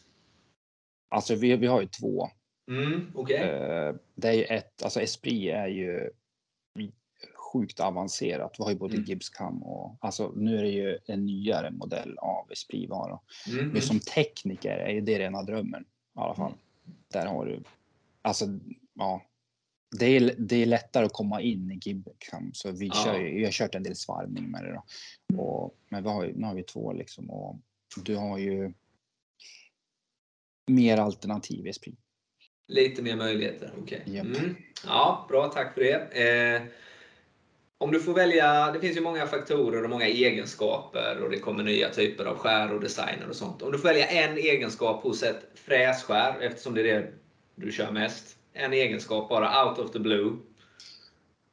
Alltså 1.10 1.36
vi, 1.36 1.55
vi 1.55 1.67
har 1.67 1.81
ju 1.81 1.88
två. 1.88 2.27
Mm, 2.71 3.12
Okej. 3.15 3.38
Eh, 3.38 3.95
det 4.15 4.27
är 4.27 4.34
ju 4.34 4.43
ett, 4.43 4.84
alltså 4.84 5.01
Esprit 5.01 5.53
är 5.53 5.67
ju 5.67 6.10
sjukt 7.54 7.80
avancerat. 7.80 8.56
Vi 8.60 8.64
har 8.64 8.72
ju 8.72 8.78
både 8.78 8.94
Mm. 8.94 9.06
Gibbscam 9.06 9.64
och 9.64 9.98
alltså 10.00 10.32
nu 10.36 10.58
är 10.58 10.62
det 10.64 10.70
ju 10.70 10.98
en 11.06 11.26
nyare 11.26 11.72
modell 11.72 12.18
av 12.18 12.52
Esprit-vara. 12.52 13.20
Mm, 13.52 13.70
Men 13.70 13.82
som 13.82 14.00
tekniker 14.00 14.78
är 14.78 14.90
ju 14.94 15.02
det 15.02 15.20
rena 15.20 15.44
drömmen 15.44 15.82
i 15.84 16.20
alla 16.20 16.36
fall. 16.36 16.54
Där 17.08 17.26
har 17.26 17.46
du, 17.46 17.64
alltså 18.22 18.46
ja. 18.94 19.22
Det 20.00 20.06
är, 20.06 20.36
det 20.38 20.56
är 20.56 20.66
lättare 20.66 21.06
att 21.06 21.14
komma 21.14 21.42
in 21.42 21.72
i 21.72 21.80
Gibbscam 21.82 22.54
så 22.54 22.72
vi 22.72 22.88
Ja. 22.88 22.94
kör 23.06 23.20
ju, 23.20 23.44
har 23.46 23.52
kört 23.52 23.76
en 23.76 23.84
del 23.84 23.96
svarvning 23.96 24.52
med 24.52 24.64
det 24.64 24.72
då. 24.74 24.84
Och, 25.44 25.76
men 25.90 26.04
vi 26.04 26.10
har 26.10 26.26
ju, 26.26 26.34
nu 26.36 26.46
har 26.48 26.56
vi 26.56 26.64
två 26.64 26.94
liksom 26.94 27.30
och 27.30 27.56
du 28.04 28.16
har 28.16 28.38
ju 28.38 28.74
mer 30.68 30.98
alternativ 30.98 31.68
i 31.68 31.70
Esprit. 31.70 32.00
Lite 32.68 33.02
mer 33.02 33.16
möjligheter. 33.16 33.74
Okej. 33.82 34.04
Japp. 34.06 34.26
Mm. 34.26 34.56
Ja, 34.86 35.26
bra. 35.30 35.48
Tack 35.48 35.74
för 35.74 35.82
det. 35.82 35.94
Eh, 35.96 36.62
om 37.82 37.91
du 37.91 38.00
får 38.00 38.13
välja, 38.13 38.72
det 38.72 38.80
finns 38.80 38.98
ju 38.98 39.02
många 39.02 39.28
faktorer 39.28 39.84
och 39.84 39.89
många 39.89 40.08
egenskaper 40.08 41.24
och 41.24 41.30
det 41.30 41.39
kommer 41.39 41.63
nya 41.63 41.89
typer 41.89 42.26
av 42.26 42.38
skär 42.38 42.74
och 42.74 42.82
designer 42.82 43.30
och 43.30 43.36
sånt. 43.36 43.62
Om 43.62 43.72
du 43.72 43.78
får 43.78 43.88
välja 43.88 44.08
en 44.08 44.38
egenskap 44.38 45.04
hos 45.04 45.24
ett 45.24 45.41
frässkär, 45.56 46.39
eftersom 46.41 46.74
det 46.74 46.82
är 46.82 46.84
det 46.84 47.13
du 47.56 47.72
kör 47.72 47.91
mest. 47.91 48.38
En 48.54 48.74
egenskap 48.74 49.30
bara 49.30 49.65
out 49.65 49.80
of 49.80 49.91
the 49.91 50.00
blue. 50.00 50.38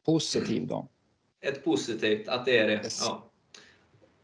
Positiv 0.04 0.66
då. 0.66 0.88
Ett 1.40 1.64
positivt, 1.64 2.28
att 2.28 2.44
det 2.44 2.58
är 2.58 2.66
det. 2.66 2.74
Yes. 2.74 3.02
Ja. 3.06 3.30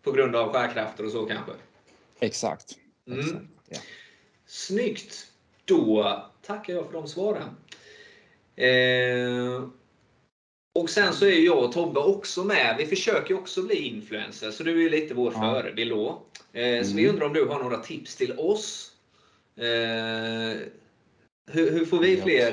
På 0.02 0.12
grund 0.12 0.36
av 0.36 0.52
skärkrafter 0.52 1.04
och 1.04 1.12
så 1.12 1.26
kanske. 1.26 1.52
Exakt. 2.20 2.78
Mm. 3.06 3.20
Exakt 3.20 3.44
ja. 3.68 3.78
Snyggt! 4.46 5.26
Då 5.64 6.22
tackar 6.42 6.74
jag 6.74 6.86
för 6.86 6.92
de 6.92 7.08
svaren. 7.08 7.56
Eh, 8.56 9.68
och 10.74 10.90
sen 10.90 11.12
så 11.12 11.24
är 11.26 11.44
jag 11.46 11.64
och 11.64 11.72
Tobbe 11.72 12.00
också 12.00 12.44
med. 12.44 12.74
Vi 12.78 12.86
försöker 12.86 13.34
också 13.34 13.62
bli 13.62 13.74
influencers, 13.88 14.54
så 14.54 14.62
du 14.62 14.86
är 14.86 14.90
lite 14.90 15.14
vår 15.14 15.32
Ja. 15.32 15.40
förebild 15.40 15.90
då. 15.90 16.22
Eh, 16.52 16.82
så 16.84 16.94
vi 16.96 17.02
Mm. 17.02 17.10
undrar 17.14 17.26
om 17.26 17.32
du 17.32 17.44
har 17.44 17.58
några 17.62 17.78
tips 17.78 18.16
till 18.16 18.38
oss? 18.38 18.90
Eh, 19.56 20.56
hur, 21.52 21.70
hur 21.70 21.84
får 21.84 21.98
vi 21.98 22.16
fler 22.16 22.52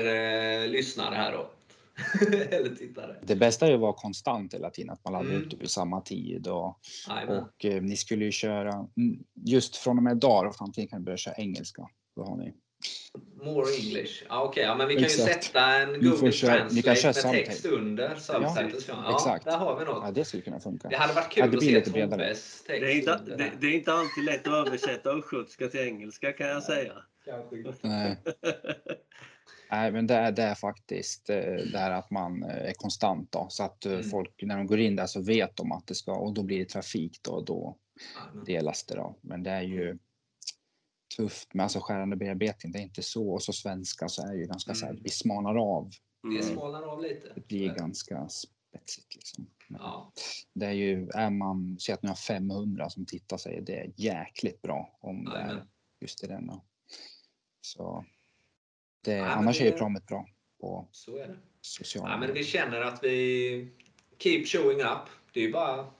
eh, 0.63 0.67
lyssnare 0.69 1.15
här 1.15 1.31
då? 1.31 1.49
Eller 2.55 2.75
tittare. 2.75 3.15
Det 3.23 3.35
bästa 3.35 3.67
är 3.67 3.73
att 3.73 3.79
vara 3.79 3.93
konstant 3.93 4.53
hela 4.53 4.69
tiden, 4.69 4.89
att 4.89 5.03
man 5.03 5.13
laddar 5.13 5.29
Mm. 5.29 5.41
ut 5.41 5.53
vid 5.53 5.69
samma 5.69 6.01
tid. 6.01 6.47
Och, 6.47 6.79
och 7.27 7.65
eh, 7.65 7.81
ni 7.81 7.97
skulle 7.97 8.25
ju 8.25 8.31
köra, 8.31 8.71
mm, 8.73 9.23
just 9.45 9.75
från 9.75 9.97
och 9.97 10.03
med 10.03 10.15
idag 10.17 10.47
och 10.47 10.55
framtiden 10.55 10.87
kan 10.87 10.99
ni 10.99 11.05
börja 11.05 11.17
köra 11.17 11.35
engelska. 11.35 11.89
Då 12.15 12.23
har 12.23 12.37
ni. 12.37 12.53
More 13.43 13.65
English. 13.75 14.23
Ja, 14.29 14.43
Okej, 14.43 14.63
ja, 14.63 14.75
men 14.75 14.87
vi 14.87 14.93
kan 14.93 14.99
ju 15.01 15.05
Exakt. 15.05 15.43
sätta 15.43 15.75
en 15.81 15.93
Google 16.01 16.31
köra- 16.31 16.51
Translate 16.51 16.75
ni 16.75 16.81
kan 16.81 16.95
köra 16.95 17.07
med 17.07 17.15
subtitle. 17.15 17.45
text 17.45 17.65
under. 17.65 18.15
Subtitles, 18.15 18.87
ja. 18.87 19.03
ja, 19.07 19.15
exakt. 19.15 19.45
Där 19.45 19.57
har 19.57 19.79
vi 19.79 19.85
något. 19.85 20.03
Ja, 20.05 20.11
det 20.11 20.25
skulle 20.25 20.43
kunna 20.43 20.59
funka. 20.59 20.87
Det 20.89 20.95
hade 20.95 21.13
varit 21.13 21.37
Ja, 21.37 21.43
kul 21.43 21.51
det 21.51 21.57
att 21.57 21.59
blir 21.63 21.83
se. 21.93 22.07
Tobbe-s 22.07 22.63
text 22.67 22.81
Det 22.81 22.91
är, 22.93 22.95
inte, 22.95 23.21
det, 23.37 23.51
det 23.61 23.67
är 23.67 23.71
inte 23.71 23.93
alltid 23.93 24.23
lätt 24.23 24.47
att 24.47 24.67
översätta 24.67 25.09
östgötska 25.09 25.67
till 25.67 25.79
engelska 25.79 26.31
kan 26.33 26.47
jag 26.47 26.63
säga. 26.63 26.93
Nej. 27.81 28.17
Nej, 29.71 29.91
men 29.91 30.07
det 30.07 30.13
är, 30.15 30.31
det 30.31 30.43
är 30.43 30.55
faktiskt 30.55 31.29
eh, 31.29 31.35
det 31.71 31.77
här 31.77 31.91
att 31.91 32.11
man 32.11 32.43
eh, 32.43 32.69
är 32.69 32.73
konstant 32.73 33.31
då, 33.31 33.45
så 33.49 33.63
att 33.63 33.85
eh, 33.85 33.91
Mm. 33.91 34.03
folk 34.03 34.29
när 34.41 34.57
de 34.57 34.67
går 34.67 34.79
in 34.79 34.95
där 34.95 35.05
så 35.05 35.21
vet 35.21 35.55
de 35.55 35.71
att 35.71 35.87
det 35.87 35.95
ska 35.95 36.13
och 36.13 36.33
då 36.33 36.43
blir 36.43 36.59
det 36.59 36.65
trafik 36.65 37.19
då 37.21 37.31
och 37.31 37.45
då 37.45 37.77
delas 38.45 38.83
det 38.85 38.95
då. 38.95 39.17
Men 39.21 39.43
det 39.43 39.51
är 39.51 39.61
ju 39.61 39.97
tufft 41.17 41.53
med 41.53 41.63
alltså 41.63 41.79
skärande 41.79 42.15
bearbetning. 42.15 42.71
Det 42.71 42.79
är 42.79 42.83
inte 42.83 43.03
så 43.03 43.29
och 43.31 43.43
så 43.43 43.53
svenska 43.53 44.07
så 44.09 44.27
är 44.27 44.33
ju 44.33 44.45
ganska 44.45 44.73
så 44.73 44.85
här, 44.85 44.91
Mm. 44.91 45.03
vi 45.03 45.09
smalnar 45.09 45.55
av. 45.55 45.91
Det 46.21 46.27
Mm. 46.27 46.41
smalnar 46.41 46.83
av 46.83 47.01
lite. 47.01 47.31
Det 47.35 47.47
blir 47.47 47.73
ganska 47.75 48.27
spetsigt 48.29 49.15
liksom. 49.15 49.47
Ja. 49.67 50.11
Det 50.53 50.65
är 50.65 50.71
ju, 50.71 51.09
är 51.09 51.29
man, 51.29 51.77
säg 51.79 51.93
att 51.93 52.03
ni 52.03 52.09
har 52.09 52.15
500 52.15 52.89
som 52.89 53.05
tittar 53.05 53.47
är 53.49 53.61
det 53.61 53.91
jäkligt 53.95 54.61
bra 54.61 54.97
om 55.01 55.25
det 55.25 55.37
är 55.37 55.65
just 56.01 56.23
i 56.23 56.27
denna. 56.27 56.61
Så 57.61 58.05
det, 59.03 59.21
men 59.21 59.29
annars 59.31 59.57
det- 59.57 59.63
är 59.63 59.65
ju 59.65 59.71
programmet 59.71 60.07
bra 60.07 60.25
på 60.61 60.87
Så 60.91 61.17
är 61.17 61.27
det. 61.27 61.37
sociala 61.61 62.09
Ja, 62.09 62.17
men 62.17 62.33
vi 62.33 62.43
känner 62.43 62.81
att 62.81 63.03
vi 63.03 63.71
keep 64.19 64.43
showing 64.45 64.79
up. 64.81 65.09
Det 65.33 65.39
är 65.39 65.43
ju 65.43 65.51
bara... 65.51 65.91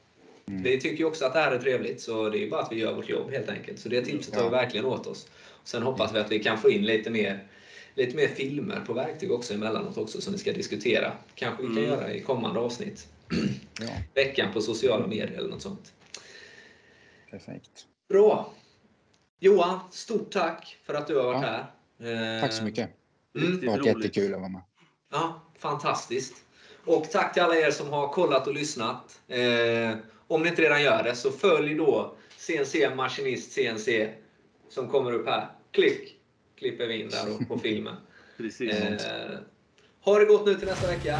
Mm. 0.52 0.64
Vi 0.64 0.82
tycker 0.82 0.98
ju 0.98 1.06
också 1.06 1.26
att 1.26 1.34
det 1.34 1.40
här 1.40 1.52
är 1.52 1.60
trevligt, 1.60 2.02
så 2.02 2.30
det 2.30 2.44
är 2.44 2.50
bara 2.50 2.62
att 2.62 2.72
vi 2.72 2.76
gör 2.80 2.94
vårt 2.96 3.10
jobb 3.10 3.32
helt 3.32 3.50
enkelt. 3.50 3.80
Så 3.80 3.90
det 3.90 4.02
tipset 4.06 4.34
tar 4.34 4.44
vi 4.44 4.50
verkligen 4.50 4.86
åt 4.86 5.08
oss. 5.08 5.28
Sen 5.64 5.84
hoppas 5.84 6.14
vi 6.16 6.20
att 6.20 6.32
vi 6.32 6.40
kan 6.44 6.58
få 6.58 6.70
in 6.70 6.86
lite 6.86 7.10
mer, 7.10 7.48
lite 7.96 8.16
mer 8.16 8.28
filmer 8.28 8.84
på 8.88 8.94
verktyg 8.94 9.32
också 9.32 9.54
emellanåt 9.54 9.98
också 9.98 10.22
som 10.22 10.34
vi 10.34 10.40
ska 10.40 10.54
diskutera. 10.54 11.12
Kanske 11.36 11.62
vi 11.64 11.68
kan 11.68 11.78
Mm. 11.78 11.90
göra 11.90 12.14
i 12.14 12.22
kommande 12.22 12.60
avsnitt. 12.60 13.08
Ja, 13.80 13.88
Veckan 14.16 14.54
på 14.54 14.62
sociala 14.62 15.08
medier 15.08 15.38
eller 15.38 15.50
något 15.50 15.62
sånt. 15.62 15.94
perfekt. 17.32 17.86
Bra! 18.10 18.54
Johan, 19.40 19.80
stort 19.92 20.32
tack 20.32 20.78
för 20.84 20.94
att 20.94 21.08
du 21.08 21.16
har 21.18 21.24
varit 21.24 21.42
Ja. 21.42 21.48
här. 22.08 22.36
Eh, 22.38 22.42
Tack 22.42 22.54
så 22.54 22.64
mycket. 22.64 22.90
Mm. 23.38 23.60
Det 23.62 23.68
har 23.68 23.78
varit 23.78 23.86
roligt. 23.94 24.06
jättekul 24.06 24.34
att 24.34 24.40
vara 24.40 24.50
med. 24.50 24.62
Ja, 25.12 25.42
fantastiskt. 25.60 26.36
Och 26.86 27.10
tack 27.12 27.34
till 27.34 27.42
alla 27.42 27.56
er 27.56 27.72
som 27.72 27.90
har 27.90 28.08
kollat 28.08 28.48
och 28.48 28.54
lyssnat. 28.54 29.22
Om 30.32 30.44
ni 30.44 30.50
inte 30.50 30.62
redan 30.62 30.84
gör 30.84 31.04
det 31.04 31.15
så 31.15 31.32
följ 31.32 31.76
då 31.76 32.15
CNC 32.38 32.96
Maskinist 32.96 33.52
CNC 33.52 34.10
som 34.70 34.88
kommer 34.88 35.12
upp 35.12 35.28
här. 35.28 35.48
Klick! 35.72 36.17
Klipper 36.60 36.88
vi 36.88 37.02
in 37.02 37.10
där 37.10 37.46
på 37.46 37.60
filmen. 37.63 37.96
Precis. 38.38 38.74
Eh, 38.74 39.39
ha 40.02 40.20
det 40.20 40.26
gott 40.26 40.46
nu 40.46 40.56
till 40.56 40.67
nästa 40.67 40.88
vecka. 40.88 41.20